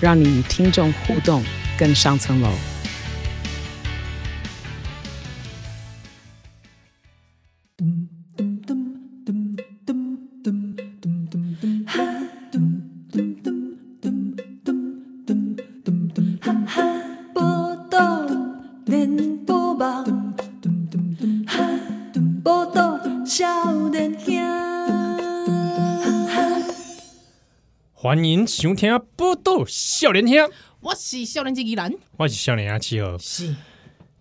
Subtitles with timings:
[0.00, 1.44] 让你与听众互动
[1.78, 2.50] 更上层楼。
[28.08, 30.34] 欢迎收听《报道少年兄》，
[30.80, 33.18] 我是少年机器人，我是少年阿七号。
[33.18, 33.54] 是。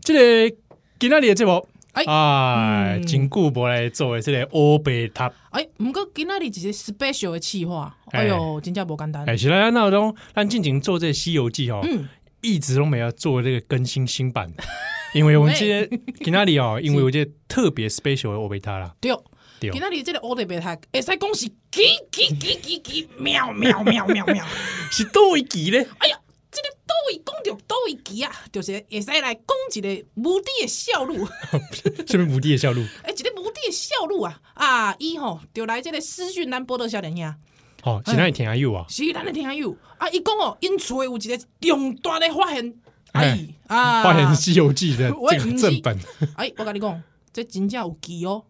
[0.01, 0.13] 这
[0.49, 0.57] 个
[0.99, 2.03] 今天的节目，哎。
[2.03, 3.05] 啊，嗯。
[3.07, 8.25] 真久没来做的这个欧贝塔，哎，不过今天的一个 special 的企划，哎。
[8.25, 9.23] 呦，真正无简单。
[9.25, 12.09] 哎，是啦，那种咱进行做这个《西游记》哦，嗯，
[12.41, 14.51] 一直都没有做这个更新新版，
[15.15, 19.13] 因为我们这 个今天里哦，因为有这个特别 special 的欧贝塔啦，对，
[19.61, 19.71] 对。
[19.71, 24.43] 今天的这个欧贝塔，会使讲是奇奇奇奇奇妙妙妙妙妙，
[24.89, 25.77] 是多一集呢？
[25.99, 29.43] 哎呀，这个倒位讲到倒位奇啊，就是会使来讲
[29.75, 31.27] 一个无敌的笑路，
[32.07, 32.81] 什么无敌的笑路？
[33.03, 37.35] 哎，一个无敌的笑路啊啊，伊吼就来这个私讯咱报道少年兄。
[37.83, 38.83] 哦，是咱的听下有啊？
[38.89, 42.73] 是咱的听友啊，伊讲哦，因厝有一个重大的发现，
[43.11, 45.99] 哎哎啊，发现《西游记》的我这个正本，
[46.37, 48.43] 哎，我跟你讲，这真正有奇哦，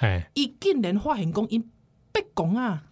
[0.00, 1.66] 哎，伊竟然发现讲因
[2.16, 2.82] 伯公啊，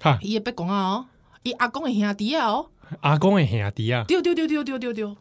[0.00, 1.06] 哈，伊的伯公啊哦，
[1.42, 4.94] 伊阿公的兄弟啊哦，阿公的兄弟啊，对对对对对对。
[4.94, 5.14] 对，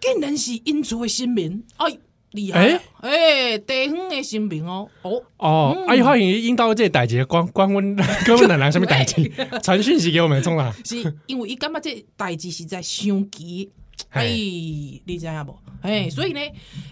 [0.00, 1.86] 竟然是因厝的新民，哎，
[2.32, 5.86] 厉害啊，哎，地方的新民哦，哦，哦，嗯。
[5.86, 7.96] 啊，伊发现引导这个代志，关关阮
[8.26, 9.30] 关阮奶奶什么代志，
[9.62, 10.96] 传讯息给我们，冲啦，是
[11.26, 13.70] 因为伊感觉这代志实在伤奇，
[14.10, 15.56] 哎，嘿你知影无？
[15.82, 16.40] 哎，所以呢，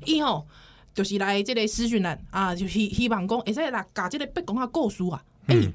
[0.04, 0.47] 伊吼
[0.94, 5.72] 就是来这个私讯栏啊，就希希望讲会使来甲这个伯公啊故事啊，哎、嗯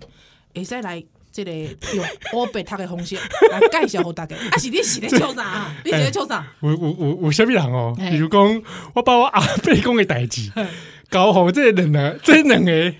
[0.55, 1.03] 会使来
[1.33, 3.17] 这个用乌白读的方式
[3.51, 4.37] 来介绍给大家。
[4.51, 5.75] 啊，是你是咧笑啥啊？
[5.83, 6.47] 你是咧笑啥？
[6.61, 7.93] 有有有有啥物人哦？
[7.97, 8.63] 比如讲，
[8.93, 10.49] 我把我阿伯讲的代志，
[11.11, 12.93] 搞好这两个这两个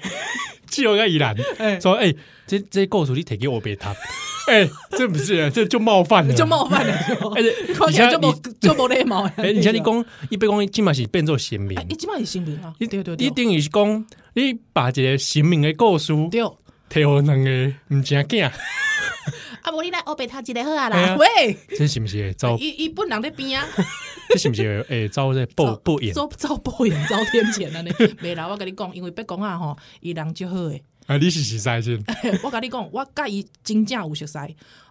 [0.68, 2.14] 只有个宜兰哎说，哎，
[2.46, 3.96] 这这故事你提给我别他，
[4.52, 6.94] 哎，这不是，这就冒犯了，就冒犯了，
[7.38, 7.44] 哎
[7.74, 9.24] 看起来就无就无礼貌。
[9.24, 12.74] 哎，而且你讲，伊别讲，今嘛是变做神明哎，，你即摆是神明啊？
[12.80, 16.42] 你对对对你，等于是讲，你把一个神明的故事对。
[16.90, 17.50] 提互两个
[17.90, 18.46] 唔正囝，
[19.62, 22.56] 啊，无你来乌白读一个好啊啦，喂，这是毋是会走？
[22.60, 23.68] 伊伊本人在边啊。
[24.30, 26.12] 这是毋是会遭这报 报应？
[26.14, 27.82] 走走报应走天谴啊！
[27.82, 27.92] 呢，
[28.22, 30.82] 未啦，我甲你讲，因为别讲啊吼，伊人足好诶。
[31.08, 32.00] 啊，你是实在是？
[32.44, 34.38] 我甲你讲，我甲伊真正有熟识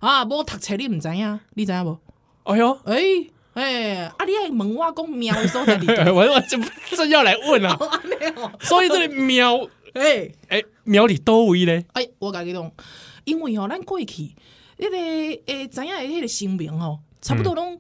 [0.01, 0.25] 啊！
[0.25, 1.99] 无读册你毋知影，你知影无？
[2.45, 4.25] 哎哟，诶哎，啊！
[4.25, 6.13] 你爱问我讲庙诶所在伫倒？
[6.13, 6.57] 我我这
[6.97, 7.77] 这要来问啊！
[7.91, 9.59] 安尼哦，所以这里庙，
[9.95, 11.85] 诶哎，庙里多位咧？
[11.95, 12.71] 诶，我甲你讲，
[13.25, 14.97] 因为吼，咱过去迄个
[15.47, 17.79] 诶知影诶迄个姓名吼，差不多拢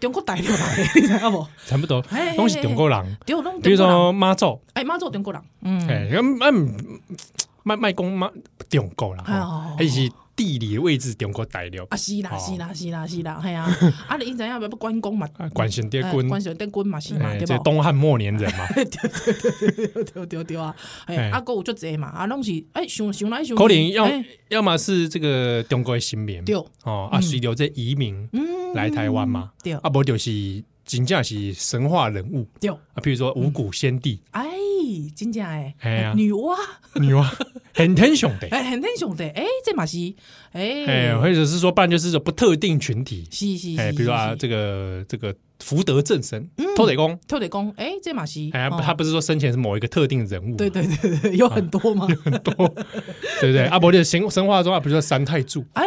[0.00, 1.48] 中国大陆来诶， 你知影无？
[1.66, 3.76] 差不多，嘿都是中国人，对，拢比如。
[3.76, 6.50] 说妈祖，诶，妈祖中国人，嗯，哎，咁啊，
[7.64, 8.30] 卖卖讲妈
[8.70, 9.74] 中国啦，哦。
[9.76, 12.38] 还是地理位置中国大陆，啊是啦哦。
[12.38, 13.66] 是啦是啦是啦，系啊，
[14.06, 15.28] 啊你知影要不关公嘛？
[15.36, 17.62] 啊关圣帝哎君关圣帝君嘛是嘛，对不？
[17.64, 20.74] 东汉末年人嘛， 对对对对对啊！
[21.06, 21.30] 哎，哎。
[21.30, 24.24] 啊，哥有足济嘛，啊，拢是哎，想想来想，可能要哎。
[24.48, 26.54] 要么是这个中国的新民，对，
[26.84, 28.72] 哦啊，随着这移民嗯。
[28.74, 29.72] 来台湾嘛，对。
[29.74, 30.30] 啊，无就是
[30.88, 32.46] 真正是神话人物。
[32.58, 34.48] 对，啊，比如说五谷先帝、哎，
[35.14, 36.14] 真正哎，哎呀。
[36.16, 36.56] 女娲，
[36.94, 37.22] 女娲、
[37.74, 40.16] 很天雄的，哎，很天雄的，哎，这马西，
[40.52, 48.80] 哎，哎，或者是说，不然就是说不特定群体，是是是，哎，比如说啊，这个个这个福德正神、土地公，特地讲，哎，这马西，哎，哦。
[48.82, 52.08] 他不是说生前是某一个特定人物，对对对对，有很多吗？
[52.24, 52.54] 很多，
[53.40, 53.66] 对不对？
[53.66, 55.84] 阿伯就神神话中啊，比如说三太柱，哎。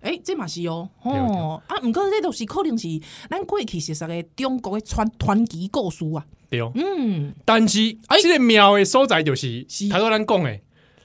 [0.00, 2.88] 哎，这嘛是哦，哦啊，毋过这都是可能是
[3.28, 6.60] 咱过去是实个中国的传传奇故事啊，对。
[6.60, 6.70] 哦。
[6.74, 7.34] 嗯。
[7.44, 8.16] 但是哎。
[8.22, 9.88] 这个庙的所在就是，是。
[9.88, 10.58] 他说咱讲的，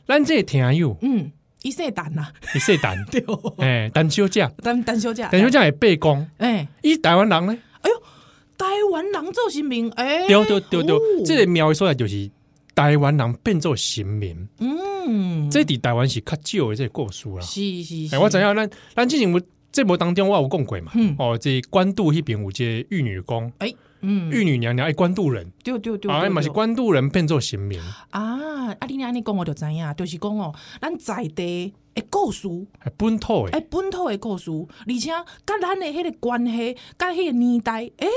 [0.07, 1.31] 咱这个听友，嗯，
[1.63, 3.23] 伊说蛋呐，伊说蛋， 对。
[3.27, 7.57] 哦，哎，蛋小姐，单单小姐，蛋小姐会背公，哎，伊台湾人呢？
[7.81, 8.03] 哎呦，
[8.57, 10.95] 台湾人做新民，哎，对对对对。
[10.95, 12.29] 哦，这个庙的所在就是
[12.75, 17.41] 台湾人变做神明，嗯，这伫台湾是较少的这个故事啦。
[17.41, 19.41] 是是是，哎，我知影咱咱之前有
[19.71, 21.15] 这部当中我有讲过嘛，嗯。
[21.17, 27.79] 哦，这官渡迄边有这玉女宫、哎，嗯，玉女娘娘哎官渡人，对对对，啊，对嘛是官渡人变做神明，
[28.09, 32.47] 啊，啊，你安尼讲我就知影，就是讲哦，咱在地的故事，
[32.83, 35.09] 诶本土诶，诶，本土诶故事，而且
[35.45, 38.07] 甲咱诶迄个关系，甲迄个年代，诶，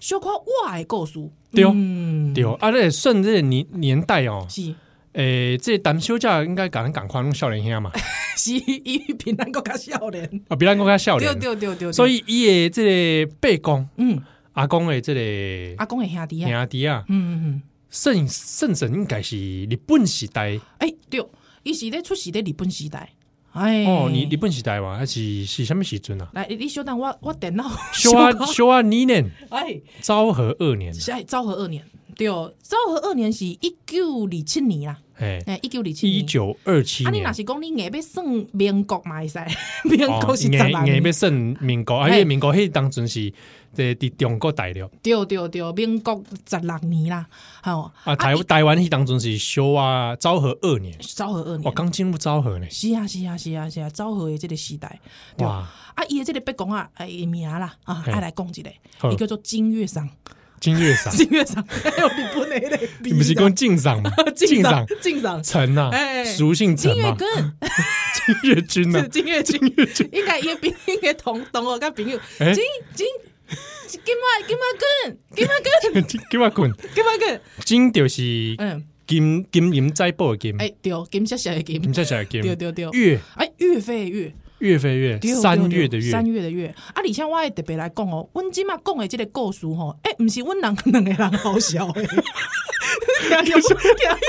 [0.00, 1.18] 小可我诶故事，
[1.52, 4.74] 对嗯，对，啊，那顺这个年年代哦，是。
[5.12, 7.90] 诶，这谈小姐应该赶赶快弄少年兄嘛，
[8.34, 14.18] 是，伊比咱更较少年，啊，比咱更较少对年，对对对，所以伊诶这个伯公，嗯，
[14.54, 20.58] 阿公诶这个阿公诶兄弟啊，兄弟啊，嗯嗯嗯，圣圣神应该是日本时代。
[20.78, 21.22] 诶，对，
[21.62, 23.10] 伊是咧出世咧日本时代，
[23.52, 26.28] 哎，哦，你你本是台湾，还是是什么时阵啊？
[26.32, 29.80] 来，你稍等我，我电脑修啊 修啊二年，哎。
[30.00, 31.84] 昭和二年，是哎，昭和二年，
[32.22, 36.18] 对，昭和二年是一九二七年啦，哎，哎，一九二七年。
[36.18, 37.32] 一九二七啊，你年若。
[37.32, 39.38] 是讲你 硬要算民国嘛会使，
[39.84, 43.32] 民哦国是十硬硬要，算民国，而嘿且民国迄当阵是
[43.74, 44.86] 这伫中国大陆。
[45.02, 47.26] 对对对，民国十六年啦，
[47.62, 47.90] 吼。
[48.04, 51.74] 啊，台台湾迄当阵是昭啊昭和二年，昭和二哇，年。
[51.74, 55.00] 刚进入昭和呢，是啊是啊是啊是啊，昭和的这个时代，
[55.38, 58.70] 哇，啊，伊的这个别讲啊，诶名啦，啊，爱来讲一个，
[59.10, 60.08] 伊叫做金月赏，
[60.62, 64.10] 金月赏， 金月赏，还有日本的那个你不是讲敬赏吗？
[64.36, 67.54] 敬赏，金赏，陈啊哎，俗姓陈嘛，金月根。
[68.22, 72.62] 金月君是啊，金月君，应该伊个朋应该同同学甲朋友，欸金
[72.94, 73.06] 金
[73.88, 81.82] 金马金马根，金马根，金马棍，金马根，金就是嗯，金金银财宝的金，哎对，金色小的金。
[81.82, 83.18] 金，色小的金，对对对，月。
[83.34, 84.32] 哎玉飞越
[84.62, 92.02] 月飞月，三月的月，三月的月，啊，而且我会特别来讲哦，阮即马讲的这个故事吼，哎，毋是阮人两个人好笑的。
[92.04, 93.76] 听有听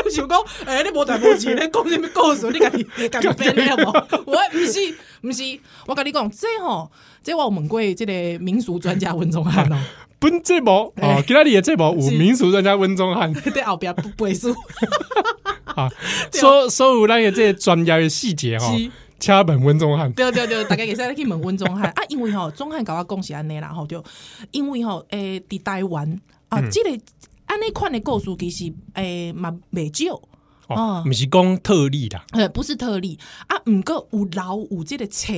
[0.05, 2.49] 又想讲，诶，你无代无志，你讲什么故事？
[2.51, 4.23] 你家己家己编的好无？
[4.25, 6.91] 我毋是毋是，我甲你讲，这吼，
[7.21, 9.77] 这我有问过这个民俗专家温宗汉哦。
[10.19, 14.55] 本节目哎 哦，今仔日的节目有是民俗专家温宗汉 在后边背书，
[15.75, 15.89] 啊，
[16.31, 18.89] 所所有咱的这个专业的细节哈是，
[19.23, 20.11] 请问温宗汉。
[20.11, 21.89] 对对对，大家会使去问温宗汉。
[21.91, 24.03] 啊，因为吼，宗汉甲我讲是安尼啦吼，就
[24.51, 26.69] 因为吼，诶，伫台湾啊，嗯。
[26.69, 26.89] 这个
[27.45, 30.15] 安尼款的故事其实诶嘛袂少，
[30.67, 33.17] 哦哦，不是讲特例啦，呃，不是特例。
[33.47, 35.31] 啊，毋过有留有即个册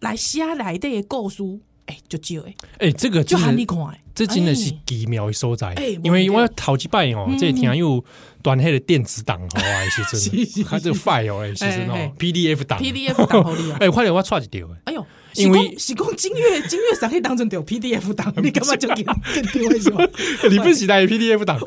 [0.00, 1.42] 来写内底的故事，
[1.86, 4.76] 诶，就少诶，哎，这个就喊你看的，这真的是哎。
[4.86, 8.04] 奇妙的所在哎，因为我头一摆哦，这听有
[8.42, 10.62] 端黑的电子档好啊， 是是真是。
[10.62, 12.78] 的，它这个 file 哎，其实哦哎哎，PDF 档。
[12.80, 13.78] PDF 档好厉害。
[13.86, 14.66] 哎，快点我串一条。
[14.66, 20.06] 诶，哎呦，是因为讲是讲金月金月上黑当阵就有 PDF 档， 你干嘛就紧紧丢为什么？
[20.50, 21.66] 你不时代 PDF 档，哦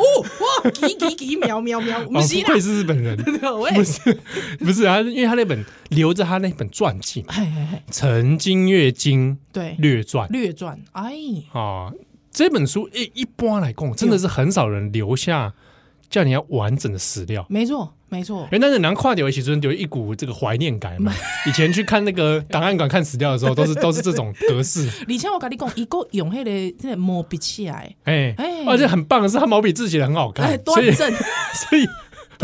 [0.63, 3.17] 哇，奇奇奇妙妙妙，哦不是啦不愧，是日本人，
[3.61, 4.17] 喂，不是
[4.59, 7.25] 不是啊，因为他那本留着他那本传记
[7.91, 11.13] 陈金月经对，略传》略传，哎，
[11.53, 11.91] 啊，
[12.33, 15.53] 这本书一一般来讲，真的是很少人留下
[16.09, 17.45] 叫你要完整的史料。
[17.47, 21.11] 没错没错，哎，但是能跨掉其实有一股这个怀念感嘛。
[21.47, 24.87] 以前去看那个档案馆看史料的时候，都是 都是这种格式。
[25.07, 31.11] 以前我跟你讲，一个用黑的这个毛笔起来，哎哎而且很棒的是，他毛笔字写的很好看端正，
[31.53, 31.87] 所以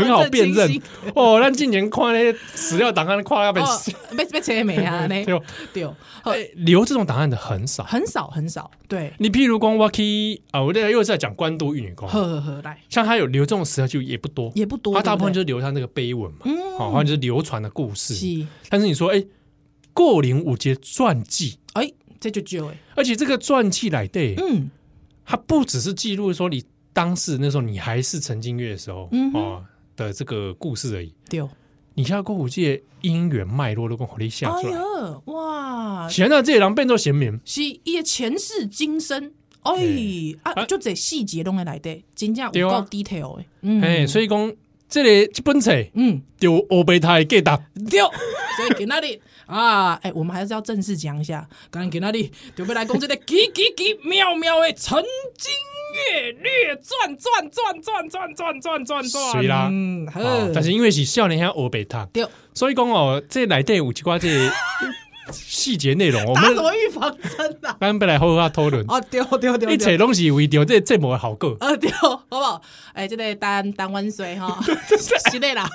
[0.00, 0.70] 很好辨认。
[1.14, 3.80] 哦，那近年看那些史料档案，看那本哦，
[4.16, 5.40] 被被切没啊，那 对
[5.72, 5.88] 对，
[6.22, 7.84] 哎留这种档案的很少。
[7.84, 12.78] 很少很少，对，你譬如讲我去啊，我这又在讲官渡玉女宫，呵呵呵，来。
[12.88, 16.38] 像他有留这种史料就也不多，也不多，他大部分就是留他那个碑文嘛，
[16.78, 18.14] 好，嗯，或者就是流传的故事。
[18.14, 19.24] 是，但是你说，哎，
[19.92, 24.70] 过零五节传记，哎，这就就哎，而且这个传记来对，嗯，
[25.24, 29.40] 他不只是记录说你当时那时候你还是陈金月的时候嗯哼。
[29.40, 29.64] 哦
[30.06, 31.12] 的这个故事而已。
[31.28, 31.42] 对，
[31.94, 37.38] 你像过五节因缘脉络都跟火力下哎出来，呀，哇，显然这些人变做贤明。
[37.44, 39.72] 是伊的前世今生，哎
[40.42, 44.52] 啊啊，就这细节拢会来的，真正有够 detail 的，嗯，哎，所以讲
[44.88, 47.56] 这个这本册嗯，就欧贝泰给答，
[47.88, 54.98] 对，所以给那里啊，哎，我们还是要正式讲一下，刚刚给那里就要来讲这个奇奇奇妙妙的陈
[55.36, 55.52] 金
[55.94, 64.52] 月略转转转转转转转转转，水啦嗯，好哦，但是因为是少年兄欧贝塔，对，所以讲哦，这内底有几挂这个
[65.32, 67.76] 细节内容，我打什么预防针啊？
[67.80, 68.84] 咱本来好好讨论。
[68.88, 69.96] 哦，对对对一切对。
[69.96, 71.56] 拢是为着这个节目的效果。
[71.60, 72.60] 呃，对，好不好？
[72.94, 74.58] 哎，这个单单温水哈，
[75.30, 75.68] 是的啦，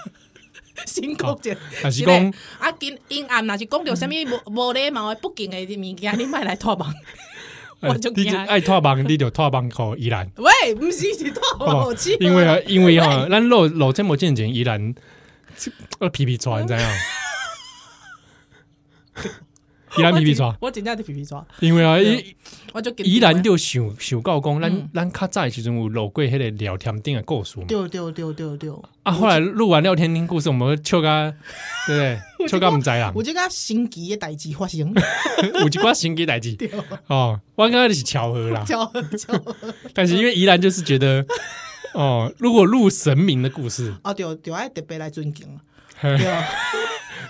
[0.86, 1.55] 辛苦者。
[1.81, 6.93] 但是讲啊，今阴暗若是讲到什么无无礼貌的不敬的物件，你莫来拖网。
[8.15, 10.29] 你就爱拖帮，你就拖帮给依然。
[10.38, 11.96] 喂，不是是拖帮。
[12.20, 14.96] 因为啊， 因为啊，咱老老这么赚钱依然，
[16.00, 16.91] 啊皮皮穿这样。
[19.97, 22.35] 宜兰皮皮抓，我真正是皮皮抓，因为啊，伊
[22.73, 27.65] 我就宜兰就想想到讲，嗯咱咱较早时阵有录过迄个聊天顶的故事嘛。
[27.67, 28.69] 对对对对对，
[29.03, 31.33] 啊，后来录完聊天顶故事，我们笑甲，
[31.87, 32.19] 对不对？
[32.47, 34.79] 笑甲毋知啦，有这个神奇的代志发生，
[35.59, 36.53] 有一寡神奇代志。
[36.57, 36.69] 对，
[37.07, 38.63] 哦，我感觉是巧合啦。
[38.67, 39.55] 巧合巧合，
[39.93, 41.25] 但是因为宜兰就是觉得，
[41.93, 45.47] 哦，如果录神明的故事，啊，就就爱特别来尊敬。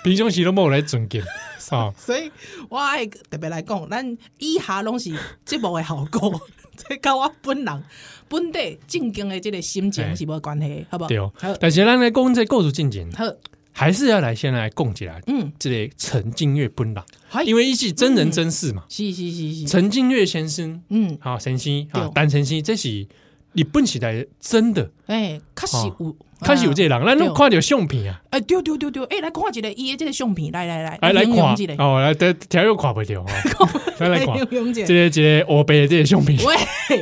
[0.06, 1.20] 平常时都冇来尊敬，
[1.72, 2.32] 啊，所以
[2.70, 5.12] 我爱特别来讲，咱以下拢是
[5.44, 6.40] 节目的效果，
[6.78, 7.84] 这跟我本人
[8.28, 11.08] 本地正经的这个心情是无关系，好不好？
[11.08, 11.18] 对。
[11.18, 13.26] 哦，但是咱来讲这故事进前，好，
[13.72, 17.04] 还是要来先来讲起来，嗯，这个陈静月本人，
[17.44, 18.84] 因为伊是真人真事嘛。
[18.88, 23.08] 是是是是，陈静月先生，嗯，好，神仙啊对，单神仙，这是
[23.56, 27.26] 日本时代真的，哎，确实有，开始有这个人，咱对。
[27.26, 31.60] 拢看着相片啊，哎，对对对对，哎，来看一个伊的这个相片，来来来，来来看。
[31.60, 33.26] 一个，哦，来这条又看不掉哦，
[34.00, 34.36] 来来看，
[34.86, 36.56] 这个这个乌白的这个相片，喂，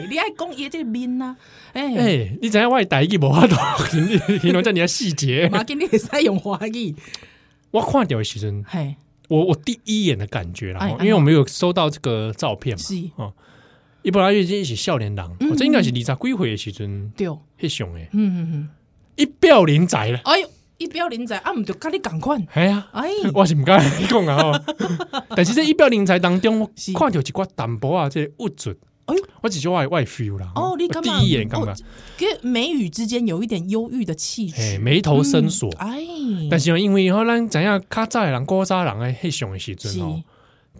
[0.09, 1.35] 你爱讲伊的这个面啊，
[1.73, 3.55] 哎，哎，你知影我的台语无法度
[3.89, 6.95] 形形容这么细节， 马今你会使用华语，
[7.71, 8.95] 我看到的时阵，嘿，
[9.29, 12.95] 我我第一眼的感觉啦哎，因为我们有收到这个照片嘛，是，
[14.03, 17.27] 伊本来就是是少年人，哦这应该是二十几岁的时阵，对，
[17.59, 18.69] 迄上诶，嗯嗯嗯，
[19.15, 22.85] 一表人才了，哎呦，一表人才，啊，毋就甲你共款，哎呀。
[22.91, 23.79] 哎， 我是毋敢
[24.09, 24.63] 讲啊，哦
[25.35, 26.69] 但是这一表人才当中，我
[26.99, 29.15] 看着一寡淡薄啊，这个物质，哎。
[29.15, 29.23] 呦。
[29.41, 30.49] 我只就外外 feel 啦。
[30.55, 30.87] 哦，你？
[30.87, 31.75] 第一眼感觉，
[32.17, 35.69] 跟眉宇之间有一点忧郁的气哎，质，眉头深锁。
[35.77, 35.99] 哎，
[36.49, 40.23] 但是因为吼，咱知影较早的人、古早人诶，迄上的时阵哦是，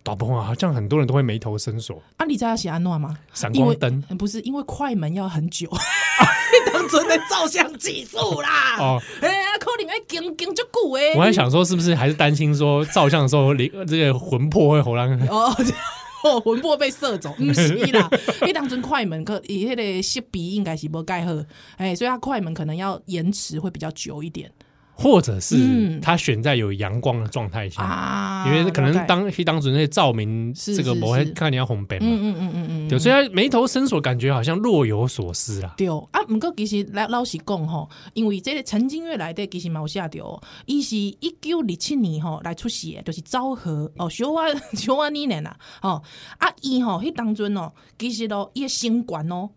[0.03, 3.17] 大部分好像很多人都会眉头深锁，啊，你知道写安诺吗？
[3.33, 5.67] 闪光灯不是因为快门要很久，
[6.73, 8.77] 当初的照相技术啦。
[8.79, 9.01] 哦。
[9.21, 11.13] 哎呀，可能要经经足久哎。
[11.15, 15.55] 我还想说，是不是还是担心说照相的时候，灵这个魂魄会互人哦。
[16.23, 18.09] 哦，魂魄被射走，不是啦。
[18.41, 21.31] 因为当阵快门可以，迄个设备应该是无盖好，
[21.75, 24.49] 哎，所以它快门可能要延迟会比较久一点
[24.95, 28.45] 或者是嗯他选在有阳光的状态下，啊。
[28.47, 32.05] 因为可能当迄当时那些照明，是这个我是是会看你要红白嘛。
[32.07, 35.73] 嗯嗯嗯嗯嗯，对，所以他眉头深锁，感觉好像若有所思啦。
[35.77, 44.41] 对啊，不过其实老老实讲吼，因为这个陈金月来的其实嘛有写着，伊是一九二七年吼来出世的，就是昭和哦，小我
[44.75, 46.03] 小我二年啦，吼
[46.37, 49.49] 啊伊吼迄当阵哦，其实咯伊的身高哦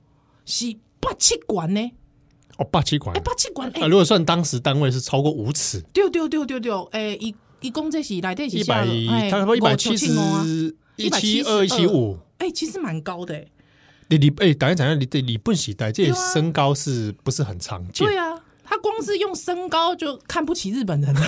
[0.44, 1.90] 是八七悬呢，
[2.58, 10.06] 哦，八七馆诶、八七悬啊，诶，如果算当时单位是超过五尺，对对对对对，诶伊伊讲这是内底是写一百哎差不多一百七十
[10.96, 12.18] 一七二一七五。
[12.38, 13.46] 哎其实蛮高的哎，
[14.08, 18.06] 你你哎，等一下，你对日本时代这身高是不是很常见？
[18.06, 21.20] 对啊，他光是用身高就看不起日本人了。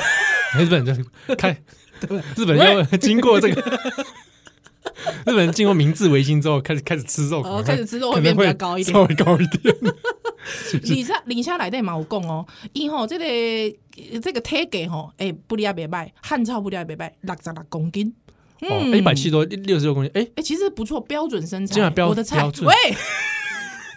[0.59, 1.55] 日本人就看
[2.37, 3.61] 日本人就经过这个，
[5.27, 9.75] 日本人经过明治维新之后，开始开始吃肉，哦开始吃肉会变比较高一点稍微高一点。
[10.83, 13.25] 李下李下来底嘛有讲哦，伊吼这个
[14.21, 18.12] 这个体格吼，诶不离也袂歹，汉草不离也袂歹，六十六公斤，
[18.62, 22.75] 哦，一百七多，六十六公斤，哎，诶其实不错，标准身材，这样标我的菜标准喂，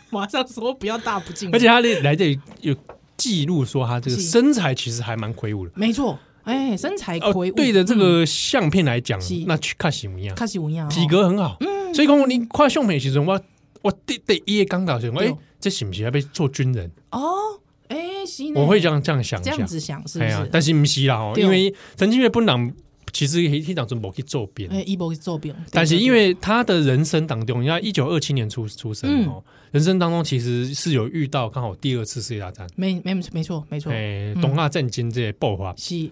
[0.09, 2.75] 马上说不要大不敬，而且他来这里有
[3.17, 5.71] 记录说他这个身材其实还蛮魁梧的。
[5.75, 10.35] 没错，诶身材魁梧，，对着这个相片来讲，那去看什么样？
[10.35, 13.41] 开始有样，体格很好，嗯所以讲你看相片的时候，我
[13.81, 15.29] 我第第一个感觉是，对。
[15.29, 16.91] 哎，这是不是要被做军人？
[17.11, 17.59] 哦，
[17.89, 20.49] 诶是，我会这样这样想这样，子想是不是？
[20.51, 22.75] 但是不是啦因为陈金月本人
[23.13, 29.27] 其实迄迄当中没去做兵，哎，一波去做兵，但是对因为他的人生当中，你看一九二七年出出生嗯。
[29.27, 36.09] 哦，人生当中其实是有遇到刚好第二次世界大战，没没没错没错，哎，东亚战争这些爆发，是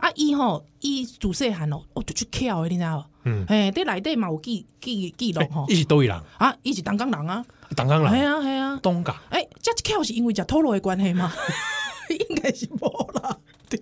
[0.00, 3.04] 啊，伊吼伊自细汉哦，我就去巧的，你知道无？
[3.24, 3.44] 嗯。
[3.48, 5.62] 嘿，伫内底嘛有记记记录吼。
[5.62, 7.44] 哎，一起都一人，啊，伊是东港人啊，
[7.76, 8.12] 东港人。
[8.12, 9.14] 系，啊系啊，东港。
[9.30, 11.32] 诶，这巧是因为食土路的关系吗？
[12.28, 13.38] 应该是无啦，
[13.70, 13.78] 对。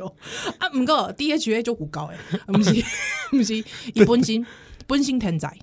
[0.58, 2.16] 啊，毋过 DHA 就有够诶，
[2.48, 2.84] 毋是
[3.32, 3.54] 毋是，
[3.94, 4.44] 伊本身
[4.86, 5.56] 本身天才。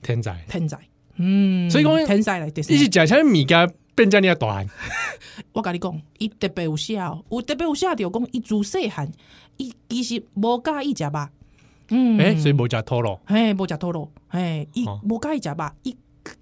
[0.00, 0.78] 天才，天才，
[1.16, 4.66] 嗯，所以讲天才来第一起食啥物件变遮尔大汉，
[5.52, 9.10] 我甲你讲，伊特别有写哦，有特别有写着讲，伊自细汉，
[9.58, 11.28] 伊其实无介意食肉，
[11.90, 14.98] 嗯，诶，所以无食土咯，嘿，无食土咯，嘿，伊哦。
[15.04, 15.96] 无介意食肉，伊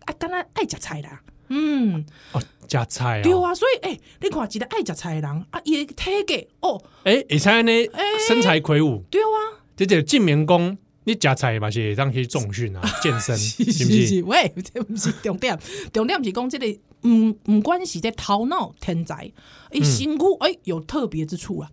[0.05, 7.89] 啊，敢若爱食菜啦，嗯，哦，食菜啊对啊，啊，所以诶、欸你看一个爱食菜的人啊，伊的体格哦，诶，会使安尼
[8.29, 14.23] 身材魁梧，对啊，这就证明讲你食菜嘛是会当去重训啊， 健身，是不是？
[14.25, 15.57] 喂， 这毋是重点，
[15.93, 16.67] 重点是讲这个，
[17.05, 19.31] 毋毋管是这头脑天才，
[19.71, 21.71] 伊身躯诶有特别之处啊，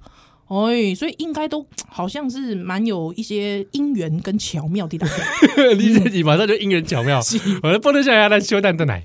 [0.48, 4.98] 哎，所以应该都 好像是蛮有一些因缘跟巧妙的。
[5.78, 7.22] 你自己马上就因缘巧妙，
[7.64, 9.04] 我的波多笑脸鸭修蛋的奶。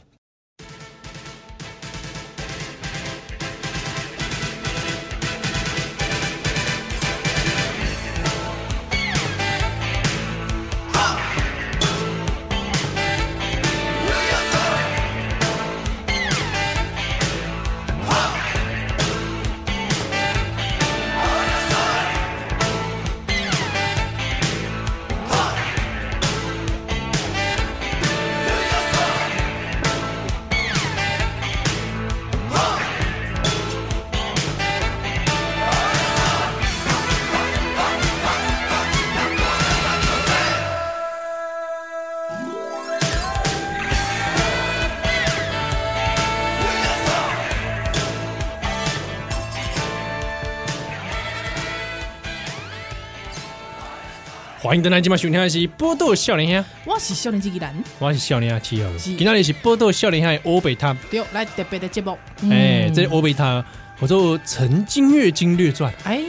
[54.60, 58.90] 欢迎登来今晚收听的是《波多少年兄》，我是少年机器人，我是少年阿七号。
[58.98, 62.10] 今天的是《波多少年兄》的欧贝塔，对，来特别的节目。
[62.50, 63.64] 哎、嗯，这欧贝塔，
[64.00, 65.92] 我做《陈金月经略传》。
[66.02, 66.20] 哎，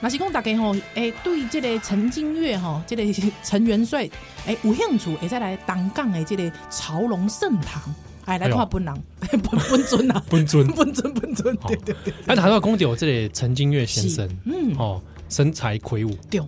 [0.00, 3.02] 那是讲大家吼，哎，对这个陈金月吼，这个
[3.44, 4.08] 陈元帅，
[4.46, 7.82] 哎，有兴趣，会再来东港的这个朝龙盛堂，
[8.24, 8.94] 哎，来看本人，
[9.30, 12.14] 本本尊啊，本尊， 本尊，本尊，对对对。
[12.28, 16.40] 哎，谈到公调这里陈金月先生，嗯，哦，身材魁梧，对。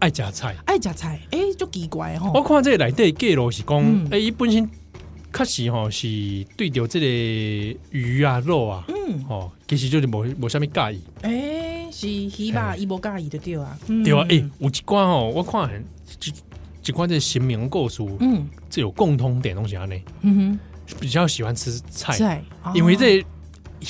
[0.00, 2.30] 爱食菜，爱食菜，哎、欸，就奇怪吼。
[2.32, 4.68] 我看这个内底记录是讲，哎、嗯，伊本身
[5.32, 6.06] 确实吼是
[6.56, 11.02] 对着这个鱼啊肉啊，嗯，哦，其实就是无无啥物介意。
[11.22, 12.76] 哎、欸，是鱼吧？
[12.76, 13.76] 伊无介意就对啊。
[14.04, 15.84] 对啊，哎、欸，有一关吼，我看很
[16.24, 16.32] 一
[16.88, 20.00] 一关这神明故事，嗯，这有共通点东西安尼。
[20.22, 23.24] 嗯哼，比较喜欢吃菜，菜哦、因为这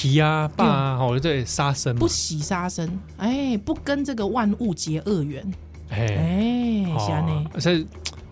[0.04, 2.88] 鱼啊、爸啊，吼，这杀生不喜杀生，
[3.18, 5.44] 哎、欸，不跟这个万物结恶缘。
[5.90, 6.06] 哎，
[6.98, 7.86] 是啊，呢，所以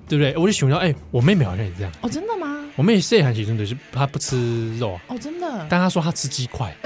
[0.08, 0.36] 对不对？
[0.36, 1.92] 我就想到，哎，我妹妹好像也这样。
[2.00, 2.64] 哦，真的吗？
[2.76, 5.00] 我妹细汉时阵就是她不吃肉。
[5.09, 5.66] 哦，真的。
[5.68, 6.74] 但她说她吃鸡块。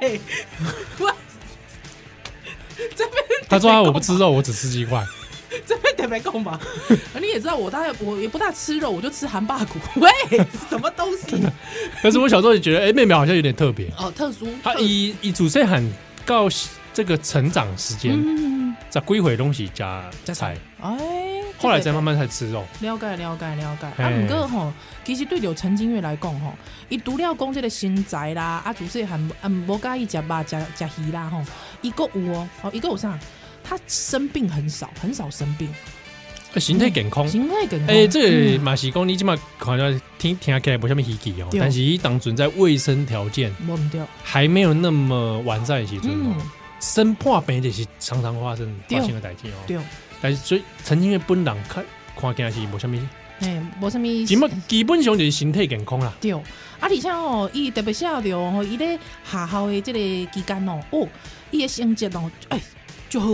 [0.00, 0.20] 喂，
[0.98, 1.12] 我
[2.96, 5.04] 这边她说她我不吃肉，我只吃鸡块。
[5.66, 6.58] 这边特别讲吧。
[7.20, 9.78] 你也知道，我大概我也不大吃肉，我就吃韩霸骨。
[9.96, 10.08] 喂，
[10.70, 11.36] 什么东西？
[12.00, 13.88] 可是我小时候也觉得，哎，妹妹好像有点特别。
[13.98, 14.48] 哦，特殊。
[14.62, 15.84] 她以以主细汉
[16.24, 16.48] 告
[16.94, 18.16] 这个成长时间。
[18.92, 20.98] 在归回东西加加菜，哎，
[21.56, 22.62] 后来再慢慢才吃肉。
[22.82, 23.86] 了解了解了解。
[24.02, 24.70] 啊，不过吼，
[25.02, 26.52] 其实对着陈金月来讲吼，
[26.90, 31.42] 伊除了讲这个身材啦，啊，主要还嗯无介意食肉食食鱼啦吼，
[31.80, 33.18] 一个有哦，哦，一个有啥？
[33.64, 35.72] 他生病很少，很少生病，
[36.56, 37.88] 身体健康，身体健康。
[37.88, 43.50] 哎，这个马西公，你起码好像听听起来不像么稀奇哦，但是伊当存在卫生条件
[44.22, 46.36] 还没有那么完善的时阵哦。
[46.82, 49.54] 生破病就是常常发生发生的代志哦。
[49.68, 49.78] 对，
[50.20, 51.84] 但是所以陈金月本人看
[52.16, 53.00] 看起来是无虾米，
[53.40, 56.12] 哎，无啥物，基本基本上就是身体健康啦。
[56.20, 56.42] 对，啊，
[56.80, 59.98] 而且哦，伊特别晓得哦，伊咧学校的这个
[60.32, 61.08] 期间哦，哦，
[61.52, 62.60] 伊的成绩哦，哎，
[63.08, 63.28] 就好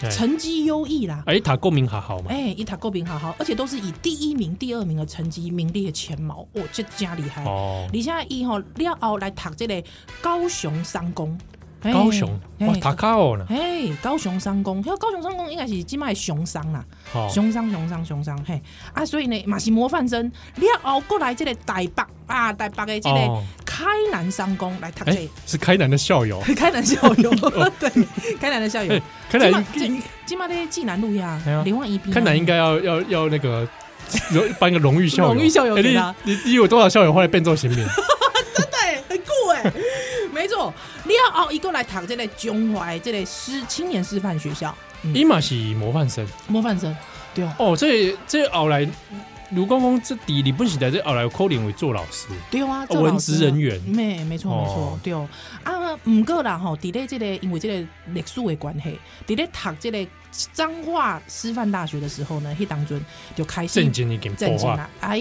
[0.00, 1.22] 诶，成绩优异啦。
[1.26, 7.44] 哎，他国民学校嘛，哎，伊他国民学校，而且都是以第一名、第二名的成绩名列前茅，哦，这真厉害。
[7.44, 9.82] 哦，而且伊吼了后来读这个
[10.22, 11.38] 高雄商工。
[11.92, 12.40] 高雄？
[12.60, 13.46] 哇，塔卡哦呢？
[13.48, 16.84] 哎，高雄商工，因为高雄商工应该是即卖雄商啦，
[17.30, 18.60] 雄商雄商雄商嘿。
[18.92, 27.30] 啊，所以呢马是模范生，了后过来这个台北啊，台北的这个开南商工来读这，是开南的校友， 开南校友，
[27.78, 27.90] 对，
[28.40, 33.68] 开南的校友，开南今今麦的济南路呀，连万一开南应该要要要那个
[34.58, 37.84] 颁个荣誉校友，荣誉校友，你你有多少校友后来变做新兵？
[41.06, 44.76] 你要哦，一个来读这个中华这个师青年师范学校，
[45.14, 46.94] 伊嘛是模范生，模范生，
[47.32, 48.84] 对哦，哦这这后来
[49.52, 55.28] 卢公公这底你不时在这后来有扣脸为做老师，对啊，文职人员，没没错没错，对哦。
[55.62, 60.04] 啊，唔过啦吼，伫咧这个因为这个历史的关系，伫咧读这个
[60.52, 63.00] 彰化师范大学的时候呢，迄当中
[63.36, 65.20] 就开始正经一点，正经啦，哎，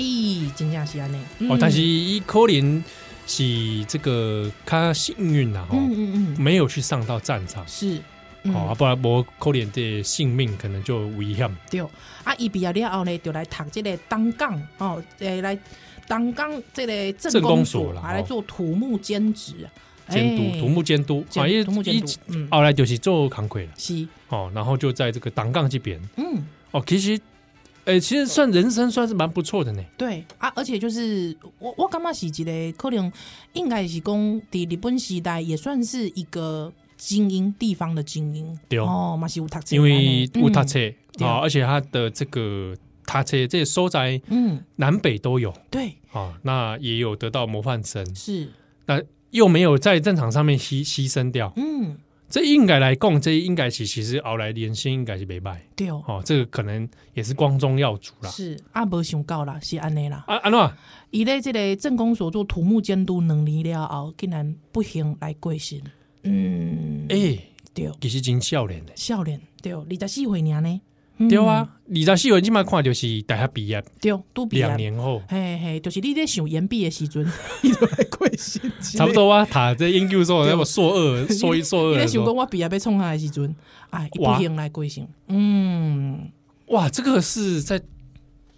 [0.56, 2.84] 真正是安尼，哦，但是伊扣脸。
[3.28, 8.00] 是这个他幸运呐，嗯嗯嗯，没有去上到战场，是，
[8.44, 11.50] 哦，不然我可怜的性命可能就危险。
[11.70, 11.82] 对，
[12.24, 15.58] 啊，伊毕业了后呢，就来读这个东港哦，诶，来
[16.08, 19.68] 东港这个政公所啦，来做土木兼职啊，
[20.10, 21.62] 监督土木监督，啊，因为
[21.92, 22.04] 一
[22.52, 27.20] 后来就是做扛魁了，是，哦，然后就在这个东港这边，嗯，哦，其实。
[27.86, 29.84] 哎、欸，其实算人生算是蛮不错的呢。
[29.96, 33.12] 对啊，而且就是我我感觉是一个可能
[33.54, 38.60] 应该是讲，在日本时代也算是一个精英，地方的精英。
[38.68, 40.80] 对哦，嘛是有读册，因为有读册
[41.20, 48.50] 嗯啊，而且他的这个读册这些收在嗯，南北都有对，啊，那也有得到模范生，是，
[48.88, 51.54] 那又没有在战场上面牺牺牲掉。
[51.56, 51.98] 嗯，
[52.36, 58.30] 这应该来讲，这应该是其实熬来连线应该是没败对，哦，这个可能也是光宗耀祖啦。
[58.30, 60.26] 是啊，无想到啦，是安尼啦。
[60.28, 60.72] 啊，安怎？
[61.12, 65.82] 伊咧这个政工所做土木监督两年了后，竟然不幸来过身。
[66.24, 67.40] 嗯，哎，
[67.74, 68.92] 对，其实真少年的。
[68.98, 70.82] 少年对，二十四岁年呢。
[71.18, 74.66] 对啊，二十四岁即摆看就是大学毕业，对，都毕业。
[74.66, 77.26] 两年后，嘿嘿，就是你咧想研毕的时阵，
[77.64, 79.46] 伊就来过身，差不多啊。
[79.50, 83.56] 他在研究所，那么硕二、硕一、硕二，你咧想讲我毕业要创啥的时阵，
[83.92, 85.08] 哎，不行来过身。
[85.28, 86.30] 嗯，
[86.68, 87.82] 哇，这个是在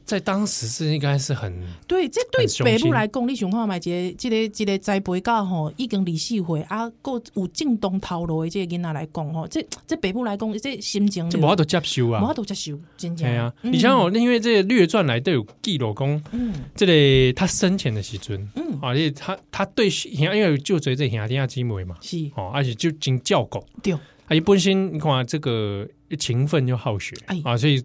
[0.07, 1.53] 在当时是应该是很
[1.85, 3.75] 对，这对北部来讲，你想看嘛？
[3.75, 13.27] 一个、这个、这个栽培到吼，已经二四岁啊，够有正当头路的这个囡仔来讲吼，这这北部来讲，这心情就无法度接受啊，无法度接受，真正。
[13.27, 22.17] 对啊，你像哦，因为这个列传来都有记录讲，嗯，这个他生前的时阵，嗯，而且他他对因为就随这兄弟姊妹嘛，是。
[22.35, 23.99] 哦，而且就真照顾，对，啊，
[24.31, 25.85] 伊本身你看这个
[26.17, 27.83] 勤奋又好学，啊，所以。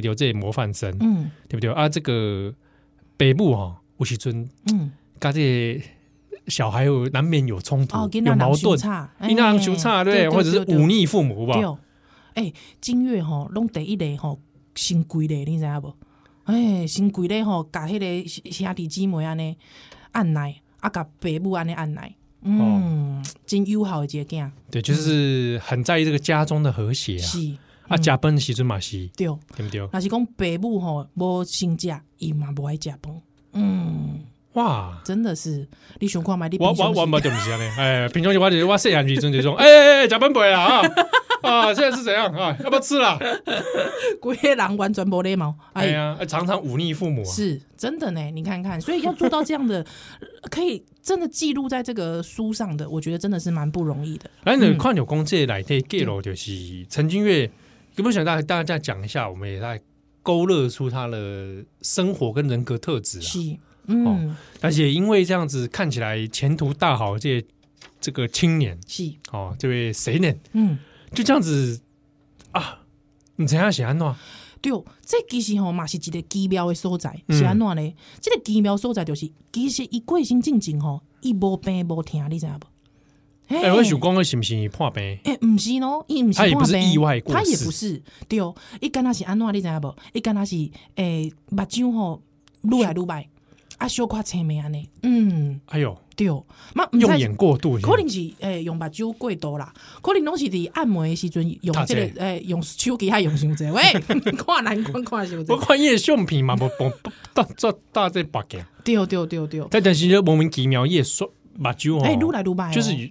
[0.00, 1.88] 得到这模范生，嗯，对不对啊？
[1.88, 2.52] 这个
[3.16, 5.80] 北部哈，吴锡尊，嗯，跟这
[6.48, 8.78] 小孩有难免有冲突，有矛盾，
[9.28, 11.58] 因那人差对，或者是忤逆父母吧？
[12.34, 14.36] 哎，金月哈，拢第一个哈，
[14.74, 15.94] 新贵的，你知影不？
[16.44, 19.56] 哎，新贵的哈，甲迄个兄弟姊妹安尼
[20.12, 27.22] 按奶，啊，甲爸母安尼按奶，嗯，真友好的一个囝，对，就是很在意这个家中的和谐啊。
[27.22, 27.56] 是。
[27.92, 29.26] 啊，食饭时阵嘛是，对，
[29.56, 29.80] 对不对？
[29.80, 33.22] 若是讲爸母吼无先食，伊嘛无爱食饭。
[33.52, 34.20] 嗯，
[34.54, 35.68] 哇，真的是，
[36.00, 36.48] 你想看嘛？
[36.48, 40.82] 你我我我冇就唔是 安尼，哎，平常就我就我细汉时阵就说， 哎哎哎，食饭饭啦啊
[41.42, 41.74] 啊！
[41.74, 42.56] 现在是怎样啊？
[42.62, 43.18] 要不要吃啦？
[44.20, 48.20] 规个人完全无礼貌，哎呀，常常忤逆父母，是真的呢。
[48.30, 49.84] 你看看，所以要做到这样的，
[50.50, 54.30] 可以真的记录在这个书上的，我觉得真的是蛮不容易的。
[54.44, 57.50] 哎，你看有公这来对记录就是陈金月。
[57.96, 59.28] 有没有想大大家讲一下？
[59.28, 59.80] 我们也在
[60.22, 63.22] 勾勒出他的生活跟人格特质啊。
[63.22, 63.38] 是，
[63.86, 67.44] 嗯，哦、而且因为这样子看起来前途大好，这
[68.00, 70.32] 这个青年是哦，这位谁呢？
[70.52, 70.78] 嗯，
[71.12, 71.80] 就这样子
[72.52, 72.80] 啊，
[73.36, 74.14] 你怎样写安怎？
[74.60, 74.72] 对，
[75.04, 77.82] 这其实吼嘛是一个奇妙的所在，是安怎呢？
[77.82, 82.66] 嗯、这个奇妙所在就是，其实伊过身进前吼，伊无病无痛，你知影不？
[83.48, 85.18] 哎，我想讲，是不是破病？
[85.24, 88.02] 哎，不是喏，伊不是，他也不是意外过世，他也不是。
[88.28, 89.96] 对哦，伊敢若是安怎，你知影无？
[90.14, 90.56] 伊敢若是
[90.94, 92.22] 诶，目睭吼
[92.62, 93.28] 愈来愈白，
[93.76, 94.88] 啊，小可青眉安尼。
[95.02, 96.42] 嗯，哎呦，对哦，
[96.74, 103.64] 嘛用眼过度，可能是诶用目睭过度啦，可能拢是伫按摩的时阵用这个诶用手机还用伤济。
[103.66, 103.82] 喂，
[104.32, 105.52] 看难看看伤济。
[105.52, 106.92] 我看伊的相片嘛，无无
[107.34, 108.64] 大做大这白镜。
[108.82, 113.10] 对对对对，但但是就莫名其妙，伊说目睭哦，哎，愈来愈白，就是。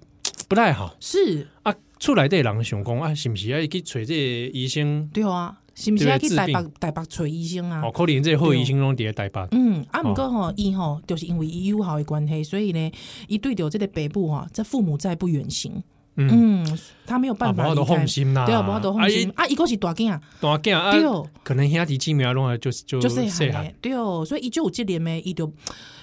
[0.51, 1.47] 不太好，是。
[1.63, 5.07] 啊，出来的人想讲啊，是不是要去找这个医生？
[5.13, 7.81] 对啊，是不是要去台北台北找医生啊？
[7.85, 9.47] 哦，可能这个好医生拢伫台北。
[9.51, 12.91] 嗯，啊，不过吼，伊吼，就是因为伊友好的关系，所以呢，
[13.29, 15.81] 伊对着这个北部哈，这父母再不远行，
[16.17, 16.67] 嗯，
[17.05, 19.31] 他没有办法放心啦，对啊，无法度放心。
[19.37, 23.93] 啊，伊个是大囝，大囝啊，对，可能兄弟姊妹拢就是就就是细汉，对，
[24.25, 25.49] 所以伊就有这点咩，伊就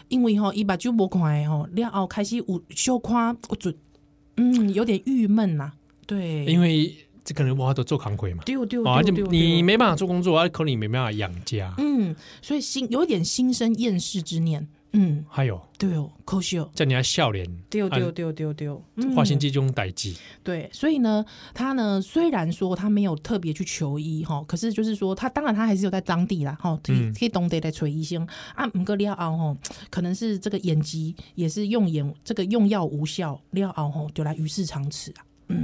[0.09, 3.77] 因为吼，伊目睭无看吼，了后开始有小看有准。
[4.39, 5.73] 嗯，有点郁闷呐，
[6.07, 18.83] 对，因为这可能我都做扛鬼嘛，丢丢啊，就你没办法做工作啊，可能你没办法养家，嗯，所以心有点心生厌世之念，嗯，还有，对哦，可惜哦，叫你要笑脸，丢丢丢丢丢，
[19.15, 28.27] 花心这种代志，对，所以呢，他呢虽然说他没有特别去求医哈，可是就是说他当然他还是有在当地啦，哈，可以可以当地来找医生。
[28.55, 29.57] 啊，不过了后哈，
[29.91, 35.13] 可能是这个眼疾也是用眼这个用药无效了后吼，就来与世长辞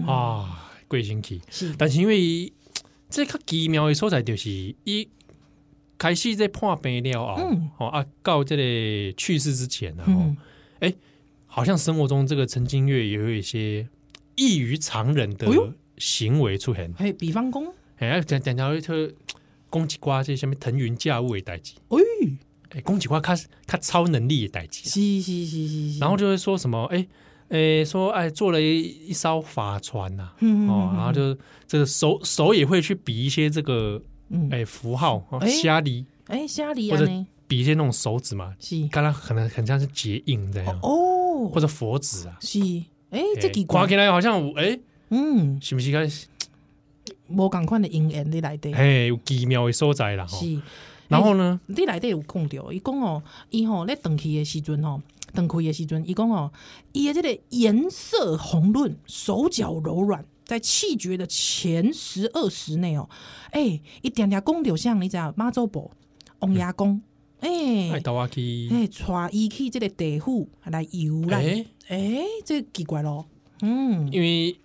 [0.06, 1.40] 啊，啊，贵星期。
[1.50, 2.52] 是，但是因为
[3.08, 4.50] 这个奇妙的所在就是
[4.84, 5.08] 一。
[6.04, 7.40] 开始在破病了啊，
[7.78, 10.36] 哦啊，告这类去世之前呢，哦，
[10.80, 10.92] 哎，
[11.46, 13.88] 好像生活中这个陈金月也有一些
[14.34, 15.48] 异于常人的
[15.96, 16.92] 行为出现。
[16.98, 18.92] 哎，比方讲，哎，讲讲讲，他
[19.70, 21.72] 攻击瓜这些什么腾云驾雾的代志。
[21.88, 21.96] 哎，
[22.72, 23.34] 哎，攻击瓜他
[23.66, 24.86] 他超能力的代志。
[24.86, 25.98] 是是是是。
[25.98, 27.08] 然后就会说什么，哎
[27.48, 30.32] 哎，说哎，做了一一艘法船呐，
[30.68, 31.34] 哦，然后就
[31.66, 34.02] 这个手手也会去比一些这个。
[34.50, 37.06] 哎，符号虾梨，哎，虾梨，或者
[37.46, 42.58] 比一些那种手指嘛，是，刚刚可能很像是结印这样，哦，或者佛指啊，是，
[43.10, 44.78] 哎，这几挂起来好像，哎，
[45.10, 46.08] 嗯，是不是该？
[47.28, 48.72] 无共款的因缘你来底？
[48.72, 50.26] 哎，有奇妙的所在啦。
[50.26, 50.60] 是，
[51.08, 55.00] 然后呢，你内底有讲到，伊讲哦，伊吼咧登去的时阵吼，
[55.32, 56.50] 登开的时阵，伊讲哦，
[56.92, 63.08] 伊的这个颜色红润，手脚柔软，在气绝的前十二时内哦，
[63.50, 65.90] 哎，一点点讲到像你知妈祖婆、
[66.40, 67.00] 王爷公，
[67.40, 68.12] 哎，哎，带
[69.32, 73.26] 伊去这个地府来游览，哎，哎，这奇怪咯，
[73.62, 74.56] 嗯，因为。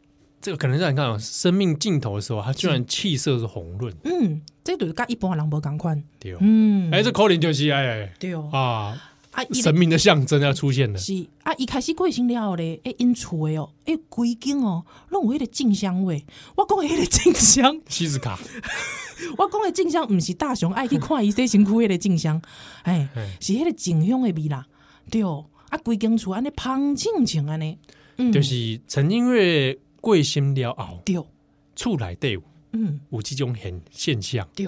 [0.42, 3.94] 这个可能让你看生命尽头的时候，他居然气色是红润。
[4.06, 6.02] 嗯，这就是跟一般人无同款。
[6.18, 10.98] 对，嗯，哎，这可能就是哎，对哦，啊啊，神明的象征要出现了。
[10.98, 16.26] 是啊，一开始过身了咧，哎，因厝的哦，哎，规间哦，拢有迄个静香味。
[16.56, 18.39] 我讲的迄个静香， 西斯卡。
[19.38, 22.42] 我讲的静香，毋是大雄爱去看伊洗身躯迄个静香，
[22.84, 23.08] 哎，
[23.39, 24.65] 是迄个静香的味啦。
[25.12, 27.78] 对哦，啊，规间厝安尼芳清清安尼，
[28.18, 29.78] 嗯就是陈金月。
[30.02, 31.22] 贵心了后，对，
[31.76, 34.65] 厝内底有，嗯，有即种现现象，对，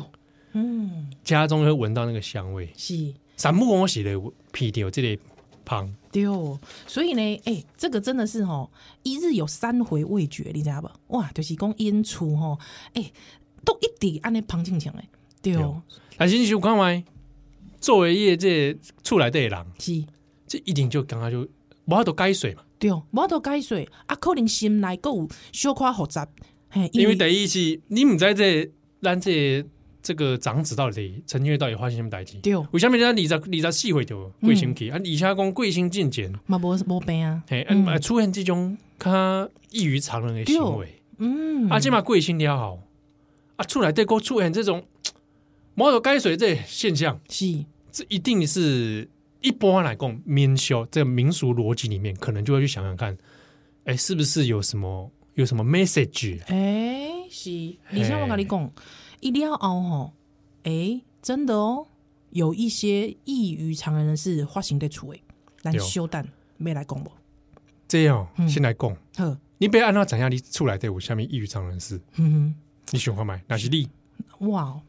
[0.52, 4.32] 嗯，家中会闻到那个香味，是，三不五时的闻
[4.72, 5.24] 到这个
[5.68, 6.24] 香，对，
[6.86, 8.70] 所以呢，哎、欸，这个真的是吼，
[9.02, 11.18] 一日有三回味觉，你知道不？
[11.18, 12.60] 哇，就是讲因厝吼，
[12.94, 13.14] 哎、欸，
[13.66, 15.04] 都一直安尼香清清的，
[15.42, 15.56] 对，
[16.18, 17.04] 但是你想看麦，
[17.80, 20.06] 作为业这厝内底的人，是，
[20.46, 21.42] 这一定就刚刚就
[21.86, 22.62] 无法度改水嘛。
[22.78, 26.28] 对，无法度解说，啊，可能心内阁有小可复杂，
[26.70, 29.66] 嘿，因为第一是，你唔知这咱这
[30.02, 32.38] 这个长子到底陈金月到底发生什么代志？
[32.40, 34.90] 对，为什么人家二十二十四岁就贵星去？
[34.90, 42.80] 啊，而且讲贵星进前，嘛无无病啊，嘿，嗯，出现这种较异于常人的行为，嗯，啊，起码贵星了好，
[43.56, 44.84] 啊，出来对过出现这种
[45.76, 49.08] 无法度解说这现象，是，这一定是。
[49.44, 53.12] 一般来讲，民俗这个民俗逻辑里面，可能就会去想想看，
[53.86, 56.40] 哎、欸，是不是有什么有什么 message？
[56.46, 57.50] 哎、欸，是，
[57.90, 58.72] 你像我跟你讲，
[59.22, 60.14] 一定要熬吼，
[60.64, 61.88] 诶、欸，真的哦，
[62.32, 65.24] 有一些异于常人的事发型在厝诶，
[65.62, 67.10] 咱小等没来讲不？
[67.88, 72.56] 这样，嗯、先来讲，呵，你别按照怎样你出来对我下面异于常人的事，嗯哼，
[72.92, 73.88] 你喜欢买哪些你？
[74.40, 74.82] 哇，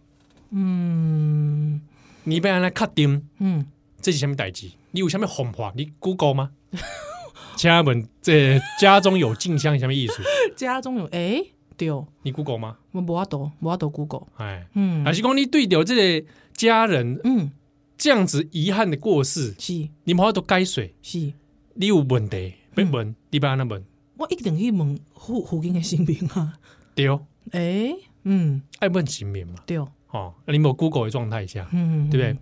[0.51, 1.81] 嗯，
[2.25, 3.65] 你别按来确定，嗯。
[4.01, 4.69] 这是什么代志？
[4.91, 5.73] 你有什么红话？
[5.77, 6.51] 你 Google 吗？
[7.57, 10.15] 请问这家中有静香什么意思？
[10.57, 11.41] 家中有哎，
[11.77, 11.89] 对。
[11.91, 12.79] 哦，你 Google 吗？
[12.93, 14.27] 我无法度，无法度 Google。
[14.37, 17.51] 哎，嗯，还是讲你对着这个家人，嗯，
[17.97, 21.33] 这样子遗憾的过世，是，你无法度解说，是，
[21.75, 23.85] 你有问题，别问，你别安那问，
[24.19, 26.59] 我一定去问附附近的神明啊。
[26.95, 27.09] 对。
[27.09, 29.79] 哦，哎，嗯，爱问神明嘛，对。
[29.79, 32.39] 哦，哦，你冇 Google 的状态下，嗯，对不对？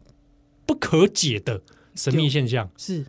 [0.66, 1.60] 不可解的
[1.94, 3.04] 神秘现象是。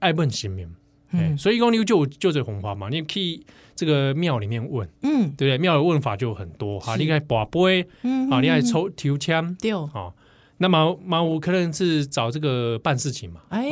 [0.00, 0.74] 爱问神明，
[1.12, 3.44] 嗯，所以讲你就就这红花嘛，你可以
[3.74, 5.58] 这个庙里面问，嗯，对不对？
[5.58, 10.12] 庙的问法就很多哈，你可以拔杯，嗯，啊，你爱抽抽签，对，啊，
[10.58, 13.70] 那么嘛，我可能是找这个办事情嘛，哎，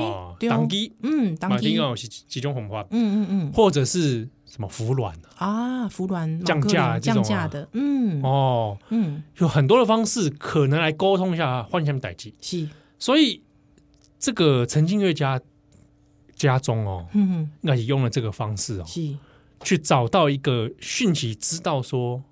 [0.48, 1.78] 当机，嗯，当机。
[1.78, 12.66] 哦，是几种红花，嗯嗯嗯，或者是什么服软啊，服软降价降价的，嗯，哦，嗯，有很多的方式可能来沟通一下，换下面代志是。
[12.98, 13.42] 所以，
[14.18, 15.40] 这个陈金月家
[16.38, 19.16] 家中哦，嗯，那也用了这个方式哦，是
[19.64, 22.22] 去找到一个讯息，知道说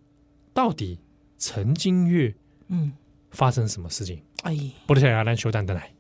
[0.55, 0.99] 到底
[1.37, 2.35] 陈金月
[2.69, 2.93] 嗯
[3.33, 4.23] 发生什么事情？
[4.45, 5.91] 哎，不得下来篮球蛋的来。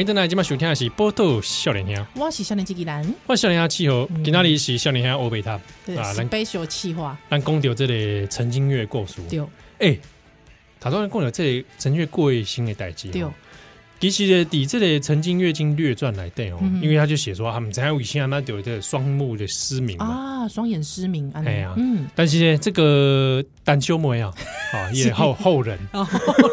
[0.00, 5.52] 欢迎登来，今晚收听的是《波多少年兄》，我是少年机器人，我少年兄气候，今仔日是少年兄欧贝塔。
[5.52, 9.44] 啊，咱 special 小气话，咱讲到这里陈金月故事，对，
[9.78, 9.98] 哎，
[10.80, 13.22] 他说讲到这个陈月过新的代志，对。
[14.00, 24.30] 其实呢，底这个《曾经月经略传》来对哦，因为他就写说他们在以前那有这个双目的失明啊，双眼失明，哎呀，嗯，但是呢，这个单修模样
[24.72, 26.06] 啊， 也后后人，后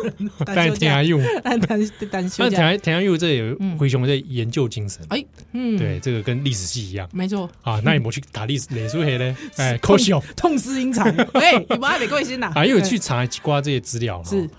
[0.04, 1.80] 人，但田阿佑，但但
[2.12, 7.50] 但但田田阿佑这有灰熊的研究精神，哎，嗯，对，这个跟历史系一样，没错。
[7.62, 9.38] 啊，那你没去打历史哪书黑呢？
[9.56, 12.52] 哎，可惜哦，痛失英才， 哎，你们还没贵心呐？
[12.54, 14.50] 还有去查一瓜这些资料是。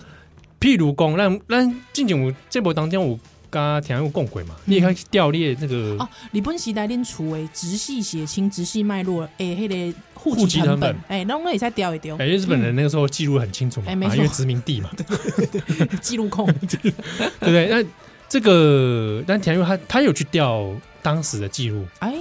[0.59, 3.19] 譬如讲，咱咱进前有这波当中有
[3.49, 4.55] 跟田有共轨嘛？
[4.65, 12.15] 你也可以调列那个哦，日本时代恁厝诶直系血亲、直系脉络诶，迄个户籍成本，哎，那我们也再调一调。
[12.17, 17.67] 哎，日本人那个时候记录很清楚嘛，因为殖民地嘛， 对记录控， 对不对？
[17.67, 17.83] 那
[18.27, 20.69] 这个，但田玉他他有去调
[21.01, 22.13] 当时的记录，哎，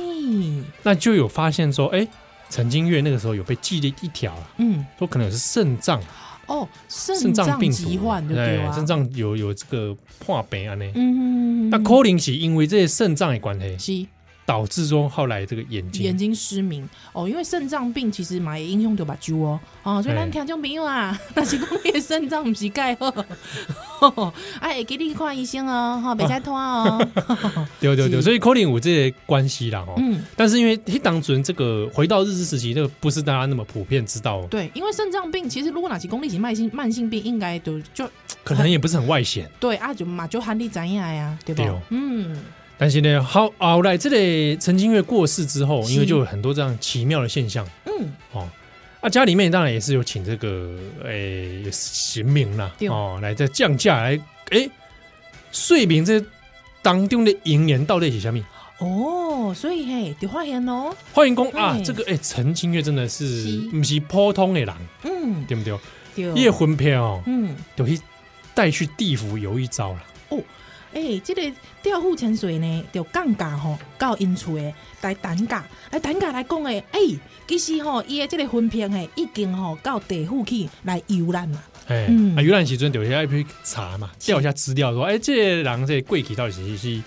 [0.83, 2.07] 那就有发现说，哎，
[2.49, 6.01] 陈金月那个时候有被记了一条，嗯，说可能是肾脏。
[6.49, 14.09] 哦，肾脏病疾患对对肾脏有有这个破病啊呢，嗯，那可能是因为这些肾脏的关系，是
[14.49, 16.89] 导致说后来这个眼睛眼睛失明。
[17.13, 26.99] 哦，因为肾脏病其实嘛也影响到目睭哦，哦，所以咱听众朋友啊， 但是讲你肾脏不是盖好，哎， 给你看医生哦，哈，别再拖哦，
[27.79, 38.09] 对对对，所以可能有这些关系啦，哦，嗯，但是因为他当初这个回到日治时期，这个不是大家那么普遍知道，对，因为肾脏病其实如果哪些功力型慢性慢性病，应该都就
[38.43, 41.71] 可能也不是很外显，对啊，就嘛就喊你怎样呀，对不对？
[41.91, 42.39] 嗯。
[42.79, 48.49] 但是呢，好后来这里陈金月过世之后，因为就有很多这样奇妙的现象，嗯，哦，
[49.01, 54.71] 啊，家里面当然也是有请这个诶神明啦，哦，来这降价来，诶，
[55.51, 56.25] 说明这
[56.81, 58.41] 当中的银元到底是什么？
[58.79, 65.77] 哦，所以嘿，就发现哦，欢迎公啊，这个诶，陈清月真的是不是普通的人，嗯，对不对？
[66.15, 68.01] 对，叶魂片哦，嗯，就去
[68.55, 70.03] 带去地府有一遭了，
[70.99, 71.01] 哦。
[71.01, 71.43] 哎、欸，这个
[71.83, 81.63] 调户潜水呢，就降价吼，到因厝诶来单价，来单价来讲诶，哎、欸，其实吼，伊诶这个分片诶，已经吼到地府去来游览嘛。
[81.87, 82.07] 哎、
[82.37, 87.03] 啊，游览时阵就要去查嘛，调一下资料，说，哎、欸，这个人这个贵体到底是是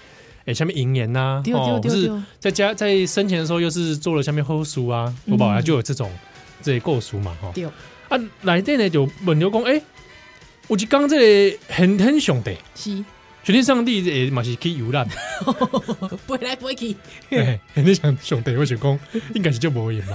[0.46, 6.12] 哎，下面银盐呐，哦，不是在家在生前的时候又是做了下面后书啊，我保啊就有这种
[6.64, 7.52] 这些构书嘛，哈。
[7.54, 7.66] 对。
[7.66, 9.84] 啊，来这呢就问刘公，哎、欸，
[10.68, 13.04] 我就讲这个很很兄弟是。
[13.44, 15.08] 全天上帝也嘛是可以游览，
[16.28, 16.96] 飞来飞去。
[17.32, 19.00] 哎，你想兄弟我想讲，
[19.34, 20.14] 应该是就无言嘛。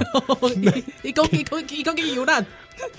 [1.02, 2.46] 你讲你讲你讲去游览，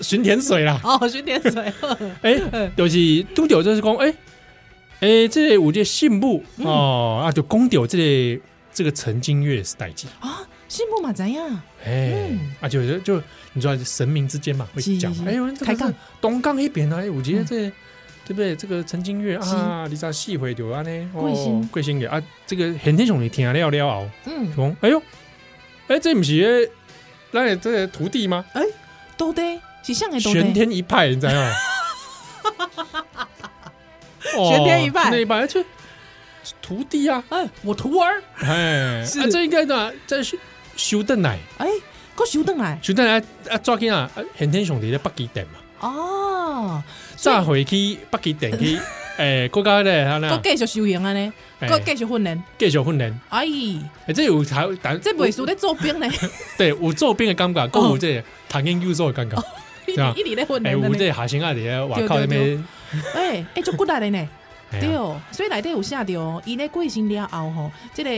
[0.02, 0.78] 巡田水啦。
[0.84, 1.72] 哦，巡田水。
[2.20, 4.14] 哎，就是拄着就是讲，哎
[5.00, 7.96] 哎，这有这信步哦啊，就讲到这
[8.36, 11.62] 个这个陈金月是代志啊，信步嘛怎样？
[11.86, 13.22] 哎，啊就就就
[13.54, 17.72] 你说神明之间嘛会讲，哎，开杠东港那边啊，我觉得这。
[18.28, 18.54] 对不对？
[18.54, 21.10] 这个陈金月啊，你咋细回就安呢？
[21.14, 22.22] 贵姓贵姓的啊？
[22.46, 25.02] 这个很天兄你听了了哦，嗯，说哎呦，
[25.86, 26.70] 哎，这不是
[27.30, 28.44] 那这个徒弟吗？
[28.52, 28.62] 哎，
[29.16, 31.50] 都对，是像个玄天一派，你知道吗？
[34.50, 35.64] 玄天一派，那一派就
[36.60, 37.24] 徒弟啊！
[37.30, 40.36] 哎，我徒儿，哎，是这应该的，在修
[40.76, 41.66] 修邓来，哎，
[42.14, 44.10] 个修邓来，修邓来啊，抓紧啊！
[44.36, 46.17] 很天兄弟在北极点嘛，哦。
[47.16, 48.78] 再回去北极点去，
[49.16, 51.32] 诶， 国家咧，他那继续修行啊呢，
[51.66, 53.20] 国继续训练，继续训练。
[53.28, 53.44] 哎，
[54.06, 56.08] 诶，这有才，但这袂输咧做兵呢。
[56.56, 59.36] 对，有做兵的感觉，够有这唐英优做的感觉，
[59.86, 60.14] 是吧？
[60.16, 62.64] 一直咧训练，有这下星啊，咧外靠那边。
[63.14, 64.28] 诶，诶，就骨力的呢。
[64.70, 68.10] 对哦，所以内底有写着，伊咧过身了后吼，这个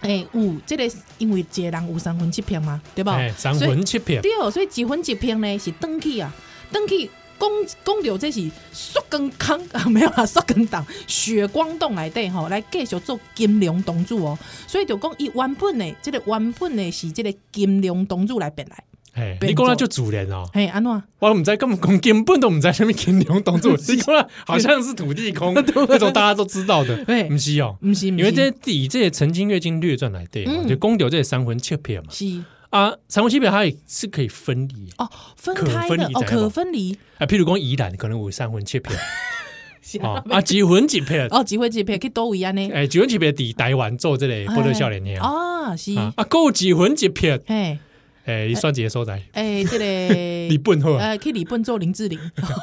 [0.00, 3.16] 诶有这个，因为一个人有三分七片嘛，对吧？
[3.36, 4.20] 三分七片。
[4.20, 6.34] 对哦，所以一分一片呢是登去啊，
[6.72, 7.08] 登去。
[7.42, 7.50] 讲
[7.84, 21.02] 讲到这是缩根康啊， 没有啊，缩根党血光洞来对吼，来继续做金龙洞主哦，所以就讲伊原本的这个原本的是这个金龙洞主来变来，哎，你讲了就主人哦，哎，安怎？
[21.18, 25.52] 我唔知根本根本都唔知什么金龙洞主， 你讲了好像是土地公
[25.88, 32.42] 那种大家都知道的，哎，不是哦，不是，因为这以这些《陈金月经略传》来对，就讲到这些三魂七魄嘛，是。
[32.72, 34.88] 啊，三魂七魄它也是可以分离。
[34.96, 36.96] 哦，分开的哦，可分离。
[37.18, 37.26] 啊。
[37.26, 38.94] 譬如讲宜兰可能有三魂七魄，
[40.30, 42.70] 啊，几魂几魄哦，几魂几魄去多位安呢？
[42.72, 45.20] 哎，几魂几魄伫台湾做这个波多少年呢？
[45.20, 45.94] 啊，是。
[45.96, 47.78] 啊，够几魂几魄，哎
[48.24, 49.20] 诶，你算几个所在？
[49.32, 49.84] 哎，这个
[50.48, 52.18] 日本好，呃，去日本做林志玲，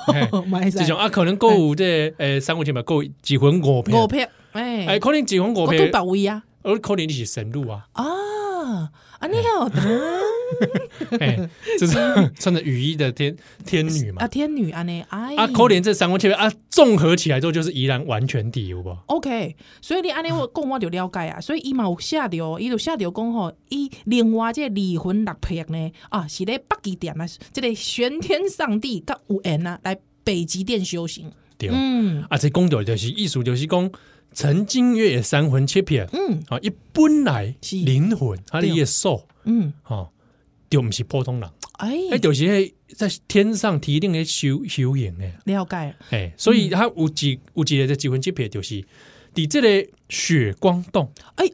[0.71, 4.19] 这种啊，可能够这诶三魂七魄够几魂五魄，五魄
[4.53, 8.03] 哎哎，可能几红果我对保威啊，而可能你是神鹿啊，啊
[9.19, 9.69] 啊，你好，
[11.19, 11.37] 哎，
[11.77, 11.93] 就是
[12.39, 31.29] 穿着雨衣的天天女嘛啊，，天女啊，呢，哎，啊，可怜这三个切片啊，综合起来之后就是宜兰完全体，有不？OK，所以你安尼我讲我就了解啊，所以伊嘛有写着，伊就写着讲吼，伊另外这个离婚六癖呢，啊是咧北极点啊，这个玄天上帝甲有缘啊，来北极点修行。
[31.57, 33.91] 对，嗯啊，这讲到就是意思就是讲，
[34.33, 36.43] 曾经月三魂七魄，嗯。
[36.47, 37.77] 啊，一本来是。
[37.77, 38.75] 灵魂，他的对。
[38.75, 40.09] 业寿，嗯，啊，
[40.69, 48.81] 就不是普通人，哎，哎，就是那在天上提定的修修行的，了解，哎，所以他有几有几个这几魂七魄，就是
[49.33, 51.45] 在这个雪光洞，哎，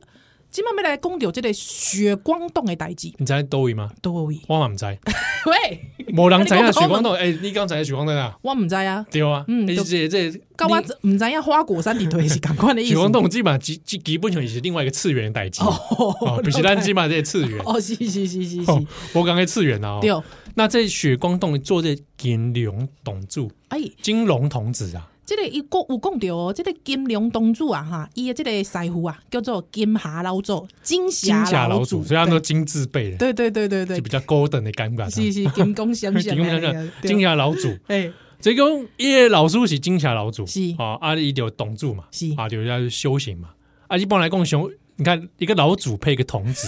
[0.56, 3.91] 今麦要来讲到这个雪光洞的代志，你知道多位吗？
[4.01, 4.86] 多位，我嘛唔知，
[5.47, 5.82] 喂，
[6.16, 8.38] 无人知影啊雪光洞，哎，你刚才雪光洞啊？
[8.41, 12.91] 我唔知啊，对啊，嗯这这甲我你唔知影花果山地图是共款的意思。
[12.91, 15.76] 雪光洞基本上基基基本上是另外一个次元的代志，哦，
[16.22, 20.10] 哦 不是咱基本上这个次元，哦，是是是是哦是，我刚才次元啊，对，
[20.53, 23.82] 那这雪光洞做这金龙董柱，哎。
[24.01, 33.34] 金龙童子啊，即个伊讲有讲到哦，这、个金龙东主啊，哈，伊的这个师傅啊，叫做金霞老祖，金金霞老霞老祖，所以他们都金字辈的，对。
[33.34, 33.97] 对对对对。
[33.97, 35.09] 就比较 golden 的感觉。
[35.09, 38.63] 是是金光闪闪金光闪闪，金霞老祖，哎，这个
[38.97, 40.76] 伊个老师是金霞老祖，是。
[40.78, 42.32] 啊，啊，伊就董柱嘛，是。
[42.38, 43.49] 啊，就要修行嘛，
[43.88, 46.67] 啊，一般来讲修，你看一个老祖配一个童子，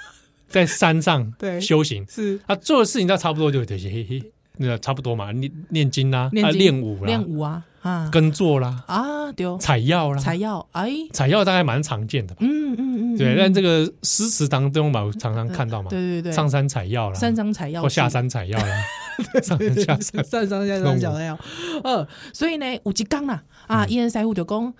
[0.48, 1.60] 在山上对。
[1.60, 2.40] 修行，是。
[2.46, 4.22] 啊做的事情，他差不多就这些，嘿嘿，
[4.56, 12.38] 那差不多嘛，念念经啦，啊，练经练武啦，练武啊，啊耕作啦，啊，对，采药啦，采药，哎，采药大概蛮常见的吧。
[12.42, 18.84] 嗯嗯嗯，对，嗯但这个诗词当中嘛，我常常看到嘛，对对对，上山采药啦，山上采药或下山采药啦，
[19.42, 21.38] 上山下山，上上下山小药，
[21.84, 24.74] 呃，所以呢，有一工啦，啊，伊恩师傅就讲。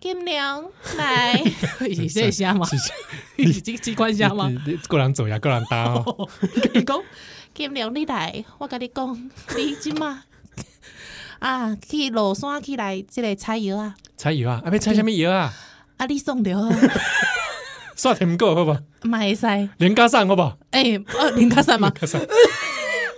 [0.00, 0.62] 金娘
[0.98, 1.34] 来，
[1.80, 2.66] 是这声吗？
[3.36, 4.52] 你是这这 款声吗？
[4.86, 6.28] 个人走呀，个人搭哦。
[6.74, 7.00] 你讲
[7.54, 10.22] 金娘你来，我跟你讲，你即马
[11.44, 15.52] 啊去落山起来，即个采药啊，采药啊，啊，要采什么药啊？
[15.98, 16.70] 啊你送着好，
[17.94, 18.72] 刷甜够好不？
[18.72, 18.80] 好？
[19.02, 20.40] 嘛会使，连加上好不？
[20.40, 20.56] 好？
[20.72, 21.92] 诶，呃，林卡山吗？
[22.00, 22.18] 加上，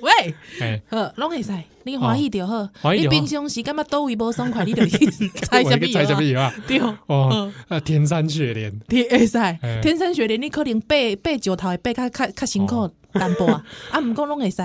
[0.02, 1.52] 喂，哎，好，拢会使，
[1.84, 2.68] 你欢喜就好。
[2.82, 5.06] 欢喜你平常时感觉倒位无爽快，你就去
[5.44, 6.52] 采什么采什么药啊？
[6.66, 9.38] 对，哦，啊，天山雪莲，天会使。
[9.38, 14.56] 哎，天山雪莲，你可能爬爬石头会爬较较较辛苦淡薄啊，啊，毋过拢会使，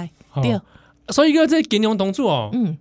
[0.41, 0.51] 对。
[0.53, 0.61] 哦，
[1.09, 2.75] 所以个这金融同柱哦，嗯，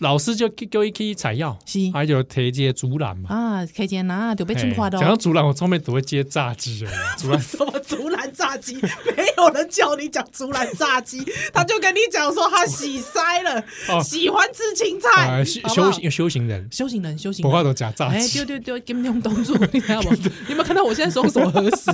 [0.00, 3.30] 老师就叫伊去采药，是还有提这些竹篮嘛。
[3.30, 7.20] 啊，开钱拿就被哎进化的讲到竹篮，我后面都会接炸鸡而已。
[7.20, 8.74] 竹 篮什么竹篮炸鸡？
[8.76, 17.66] 没有人叫你讲竹篮炸鸡， 他就跟你讲说他洗腮了，哦喜欢吃青菜啊，，修好好修行修行人，修行人，修行不话人。
[17.66, 18.56] 都假炸鸡哎，鸡对。
[18.58, 20.10] 对对，金龙东柱， 你知道吗？
[20.14, 21.90] 你有没有看到我现在双手合十？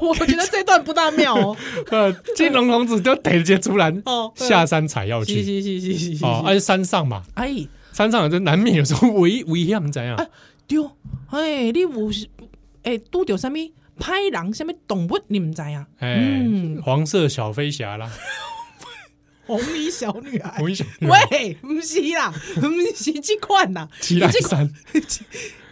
[0.00, 1.56] 我觉得这段不大妙哦。
[1.90, 5.42] 呃，金龙童子就提着竹篮哦下山采药是去。
[5.42, 6.24] 是是是是是。
[6.24, 10.16] 哦，而且山上嘛，哎，山上有这难免有时候危危险， 怎样？
[10.66, 10.78] 对，
[11.30, 11.90] 哎，你有
[12.82, 13.58] 哎拄着什么
[13.98, 15.86] 歹人，什么动物，你唔知啊？
[15.98, 18.10] 哎嗯，黄色小飞侠啦，
[19.46, 20.62] 红衣小女孩。
[20.62, 20.86] 危险。
[21.00, 24.70] 喂，唔是啦，唔是这款啦，奇莱山，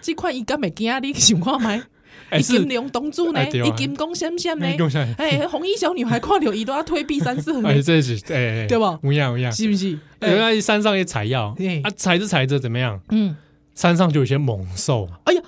[0.02, 1.82] 这款伊敢会惊你想看觅？
[2.31, 3.41] 哎是伊金龙东主呢？
[3.41, 3.66] 哎对啊。
[3.66, 4.66] 伊金光闪闪呢？
[4.76, 7.68] 讲哎， 红衣小女孩看到伊都要退避三舍呢。
[7.70, 8.99] 哎，，这是哎，哎对吧？
[9.03, 9.51] 不一样不一样。
[9.53, 9.99] 是不是？
[10.20, 11.55] 原来山上也采药。
[11.57, 13.01] 对啊，采着采着怎么样？
[13.11, 13.37] 嗯，
[13.74, 15.09] 山上就有一些猛兽。
[15.24, 15.43] 哎呀，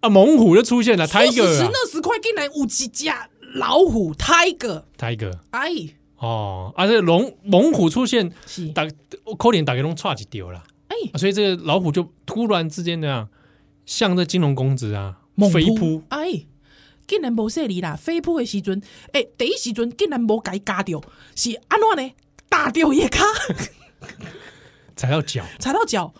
[0.00, 3.06] 啊，猛虎就出现了，Tiger 那时快，竟然有几只
[3.54, 5.68] 老虎 Tiger，，Tiger 哎，
[6.18, 8.86] 哦，啊，这个龙猛虎出现，是，打
[9.36, 13.28] 扣脸打给龙踹几丢了，哎，啊所以这个老虎就突然之间呢，
[13.84, 16.46] 向这金龙公子啊猛飞扑，哎，
[17.06, 18.80] 竟然无说你啦，飞扑的时阵，
[19.12, 21.02] 哎，第一时阵竟然无甲伊夹着，
[21.34, 22.12] 是安怎呢？
[22.48, 23.24] 打掉伊卡。
[24.96, 26.12] 踩到脚，踩到脚，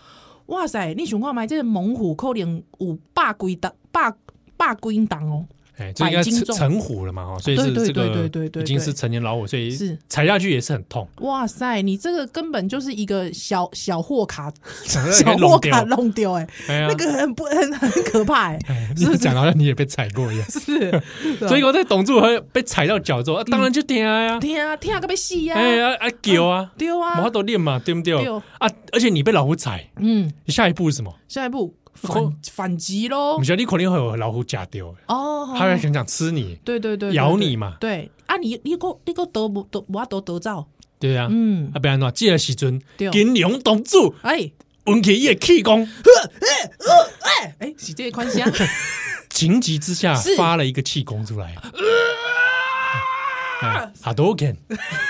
[0.47, 0.95] 哇塞！
[0.95, 1.47] 你想看麦？
[1.47, 4.13] 这个猛虎可能有百几档、百
[4.57, 5.47] 百几档哦。
[5.81, 6.57] 哎，这应该成百斤重。
[6.57, 9.97] 成虎了嘛，哈，所以是这个已经是成年老虎，所以是。
[10.09, 11.81] 踩下去也是很痛，哇塞！
[11.83, 14.53] 你这个根本就是一个小小货卡，
[14.85, 21.03] 小小货卡弄丢哎，那个很不很很可怕哎，哎你讲好像你也被踩过一样， 是。
[21.49, 25.55] 所以我在董柱和被踩到脚之后，啊当然就疼呀，疼啊疼啊，个被死呀！
[25.57, 27.17] 哎啊啊叫啊，对啊。
[27.17, 28.15] 马，上都练嘛，对不对？
[28.23, 28.29] 对？
[28.59, 31.15] 啊，而且你被老虎踩，嗯，你下一步是什么？
[31.29, 33.45] 下一步可反反击喽不。
[33.45, 37.77] 晓得你可能会有老虎夹掉，哦，它会想想吃你，对对对，对咬你嘛。
[37.81, 40.67] 对啊，你你个你个得不得我得得走，
[40.99, 41.71] 对啊，嗯。
[41.75, 43.11] 啊，，不然的话，这个时阵对。
[43.11, 44.51] 金龙董柱哎，
[44.87, 45.87] 闻起伊的气功，
[47.23, 48.51] 哎 哎，是这个款声，
[49.31, 51.73] 情急之下发了一个气功出来，啊。
[54.15, 54.57] 多拳，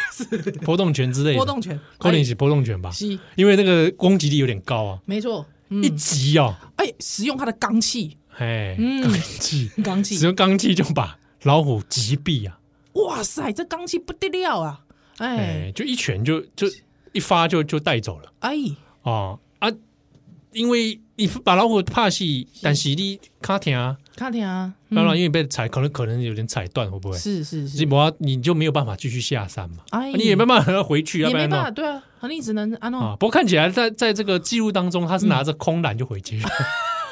[0.62, 12.58] 波动拳之类的，波动拳，可能是波动拳吧，是，因为那个攻击力有点高啊，没错，一急哦，哎，使用他的罡气，哎，罡气，罡气， 使用罡气就把老虎击毙啊，
[12.94, 14.80] 哇塞，这罡气不得了啊，
[15.18, 16.66] 哎，就一拳就就
[17.12, 18.56] 一发就就带走了，哎，
[19.02, 19.70] 哦啊，
[20.52, 22.24] 因为你把老虎怕死，
[22.62, 23.96] 但是你卡听啊。
[24.20, 24.70] 卡点啊！
[24.94, 27.16] 当然，因为被踩，可能可能有点踩断，会不会？
[27.16, 27.86] 是是是，
[28.18, 29.78] 你就没有办法继续下山嘛？
[30.14, 33.16] 你也没办法回去，也没办法，对啊，你只能啊。
[33.18, 36.50] 不过看起来在在这个记录当中，他是拿着空篮就回去了，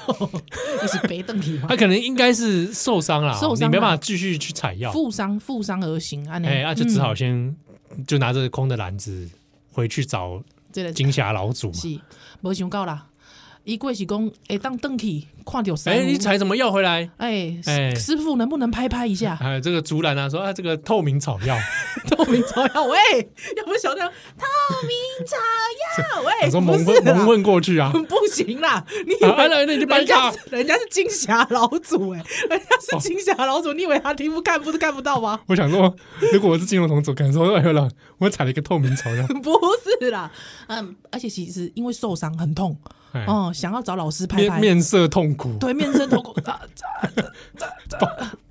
[0.82, 1.68] 那是背凳体吗？
[1.70, 6.38] 他可能应该是受伤了，受伤，你没办法继续去采药，负伤负伤而行啊！
[6.44, 7.56] 哎，那就只好先
[8.06, 9.26] 就拿着空的篮子
[9.72, 10.42] 回去找
[10.94, 11.98] 金霞老祖嘛，是，
[12.42, 13.06] 没想到啦。
[13.64, 17.09] 一柜是讲，哎，当邓去看到山，哎，你采什么药回来？
[17.18, 17.61] 哎，
[17.96, 19.36] 师傅能不能拍拍一下？
[19.40, 21.56] 哎，这个竹篮啊，说啊，这个透明草药，
[22.11, 22.98] 透明草药，喂，
[23.56, 24.09] 有没有小亮？
[24.38, 24.46] 透
[24.86, 25.36] 明草
[26.02, 35.40] 药，喂， 说蒙混蒙混过去啊， 不行啦，你以为人家人家是金霞老祖，哎，人家是金霞老祖，你以为他听不看不是看不到吗？
[35.46, 35.94] 我想说，
[36.32, 37.88] 如果我是金龙童子，敢说哎呦了，
[38.18, 39.52] 我采了一个透明草药，不
[40.00, 40.30] 是啦，
[40.68, 42.76] 嗯，而且其实因为受伤很痛。
[43.27, 46.35] 哦，想要找老师拍拍，面色痛苦，对，面色痛苦。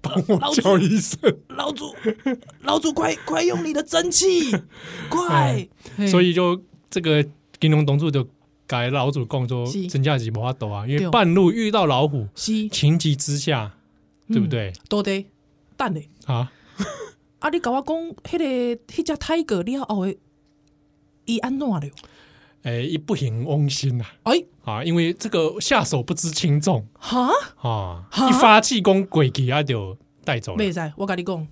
[0.02, 1.94] 帮我叫医生，老祖，
[2.62, 4.52] 老祖，快快用你的真气，
[5.10, 5.68] 快！
[6.10, 7.24] 所以就这个
[7.60, 8.26] 金龙董主就
[8.66, 13.74] 改老祖工作，增加几毛多啊，因为半路遇到老虎，情急之下，
[14.30, 14.72] 对不对？
[14.88, 15.26] 都得，
[15.76, 16.52] 蛋的啊！
[17.40, 17.96] 啊，你跟我讲，
[18.32, 20.18] 那个那只泰戈，你要后会
[21.26, 21.82] 伊安怎了？
[22.68, 24.04] 哎，一不行翁心呐！
[24.24, 30.58] 哎，啊，因为这个下手不知轻重，哈啊，一发气功，鬼给他就带走了。
[30.58, 31.48] 没在，我跟你讲，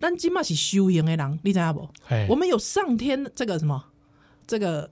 [0.00, 1.88] 咱今嘛是修行的人，你知道不？
[2.28, 3.80] 我们有上天这个什么，
[4.44, 4.90] 这个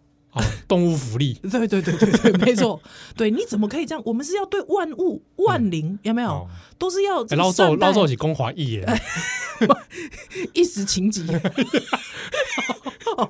[0.69, 1.35] 动物福利。
[1.51, 2.81] 对对对对对，没错。
[3.17, 4.03] 对，你怎么可以这样？
[4.07, 6.49] 我们是要对万物万灵有没有？
[6.79, 8.87] 都是要捞寿捞寿是光华一眼，
[10.53, 11.27] 一时情急。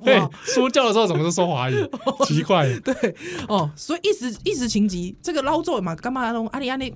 [0.03, 1.75] 对，说教的时候怎么是说华语？
[2.25, 2.67] 奇怪。
[2.81, 2.95] 对
[3.49, 6.47] 哦，所以一时一时情急，这个捞咒嘛，干嘛弄？
[6.49, 6.95] 阿里阿里，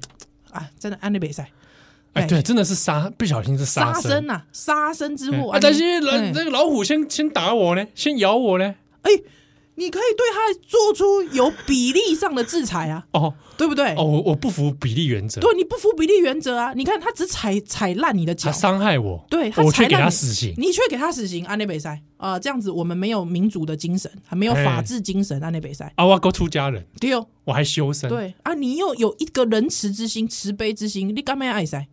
[0.51, 1.51] 啊，真的阿里比赛，
[2.15, 5.51] 哎，对，真的是杀，不小心是杀生呐，杀生之祸。
[5.53, 9.11] 啊，但是人那个老虎先先打我呢，先咬我呢，哎。
[9.79, 13.07] 你可以对他做出有比例上的制裁啊！
[13.13, 13.95] 哦，对不对？
[13.95, 15.41] 哦，我不服比例原则。
[15.41, 16.73] 对，你不服比例原则啊！
[16.75, 22.37] 你看他只踩踩烂你的脚，他伤害我，对，他却给他死刑，你却给他死刑，安内北塞啊！
[22.37, 25.91] 这样子我们没有民主的精神，还没有法治精神，安内北塞。
[25.95, 31.87] 啊，我勾出家人，对哦，我还修身，对啊，你又有一个仁慈之心、慈悲之心，你干嘛要爱塞？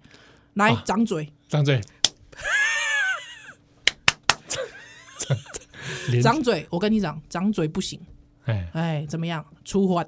[0.56, 1.80] 来，掌嘴，掌嘴。
[6.22, 8.00] 掌嘴，我跟你讲，掌嘴不行。
[8.46, 9.44] 哎哎，怎么样？
[9.64, 10.06] 处罚？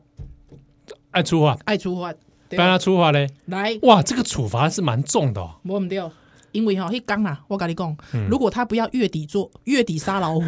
[1.12, 1.58] 爱处罚？
[1.66, 2.14] 爱处罚？
[2.52, 3.28] 帮他处罚嘞？
[3.48, 5.56] 来，哇，这个处罚是蛮重的哦。
[5.64, 6.10] 没唔掉，
[6.54, 7.98] 因为哈，一刚啊，我跟你讲，
[8.30, 10.46] 如果他不要月底做月底杀老虎，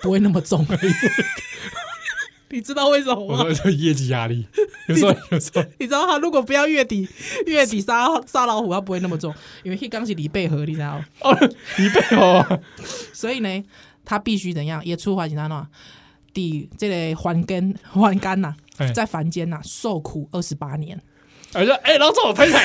[0.00, 0.64] 不会那么重。
[2.48, 3.44] 你知道为什么吗？
[3.44, 4.46] 我说业绩压力。
[4.88, 7.08] 有时候，有时候，你知道他如果不要月底
[7.46, 11.04] 月底杀杀老虎，他不会那么重，因为一刚是李贝河，你知道吗？
[11.20, 11.36] 哦，
[11.78, 12.60] 李贝河。
[13.12, 13.64] 所以呢。
[14.04, 14.84] 他必须怎样？
[14.84, 15.64] 也出发警察喏，
[16.32, 18.54] 第这个还根还干呐，
[18.94, 21.00] 在凡间呐受苦二十八年。
[21.52, 22.64] 哎说，哎，老祖我拍台，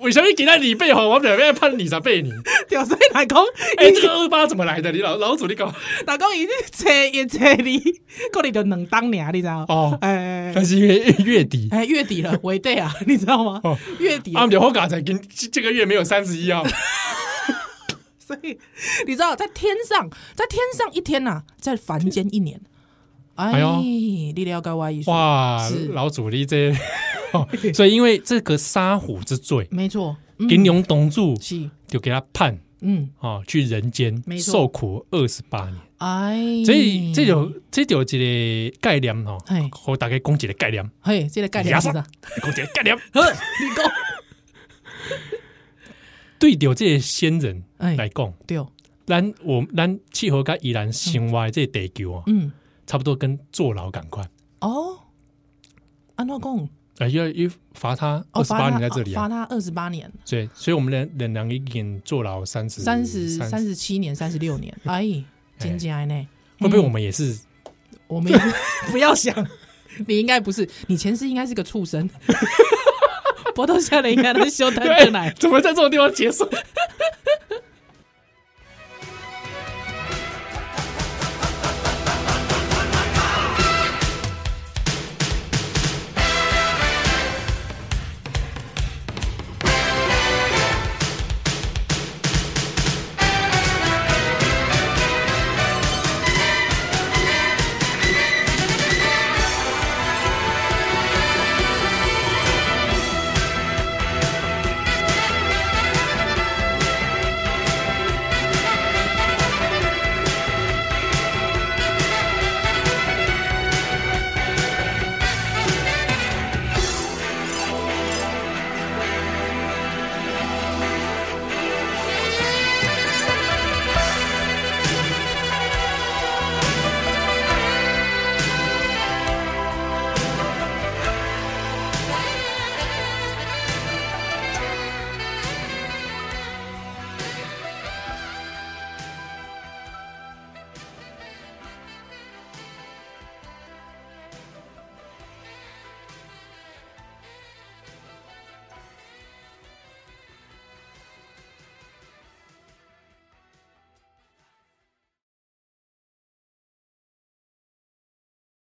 [0.00, 2.30] 为什么给他你背后，我表妹判你啥背你？
[2.68, 3.44] 屌所以老公，
[3.76, 4.90] 哎，这个二八怎么来的？
[4.90, 5.72] 你老老祖你搞，
[6.06, 7.78] 老公已经切也切你，
[8.32, 9.64] 过你就能当年，你知道？
[9.70, 13.60] 哦，哎，但是因为月底， 哎，月底了，尾对啊，你知道吗？
[13.62, 15.20] 哦，月底，啊，有好嘎才跟
[15.52, 16.64] 这个月没有三十一号。
[18.36, 18.56] 所以
[19.06, 22.60] 你知道，在天上，在天上一天呐、啊，在凡间一年。
[23.34, 25.10] 哎，你了解我意思？
[25.10, 26.72] 哇，老祖你这，
[27.74, 30.16] 所以因为这个杀虎之罪，没错，
[30.48, 35.76] 金龙董主是就给他判，嗯，啊，去人间受苦二十八年。
[35.98, 38.04] 哎，所以这就这就一
[38.70, 39.38] 个概念哦，
[39.72, 41.92] 和大家讲一个概念，嘿，这个概念是啥？
[41.92, 43.90] 讲一个概念，你讲。
[46.40, 48.58] 对着这些先人来讲，对，
[49.06, 52.50] 咱我咱气候跟依然生活这地球啊，嗯，
[52.86, 54.28] 差不多跟坐牢赶快
[54.60, 54.98] 哦。
[56.16, 56.68] 安怎讲？
[56.98, 60.10] 哎，要要罚他二十八年在这里，罚他二十八年。
[60.28, 64.74] 对，所以我们两两两已经坐牢三十三十三十七年，三十六年。
[64.84, 65.24] 哎，
[65.58, 66.26] 真假呢？
[66.58, 67.38] 会不会我们也是？
[68.06, 68.38] 我们也
[68.92, 69.34] 不要想，
[70.06, 72.08] 你应该不是，你前世应该是个畜生。
[73.52, 76.48] 波多夏雷应该能修丹德来，怎么在这种地方结束？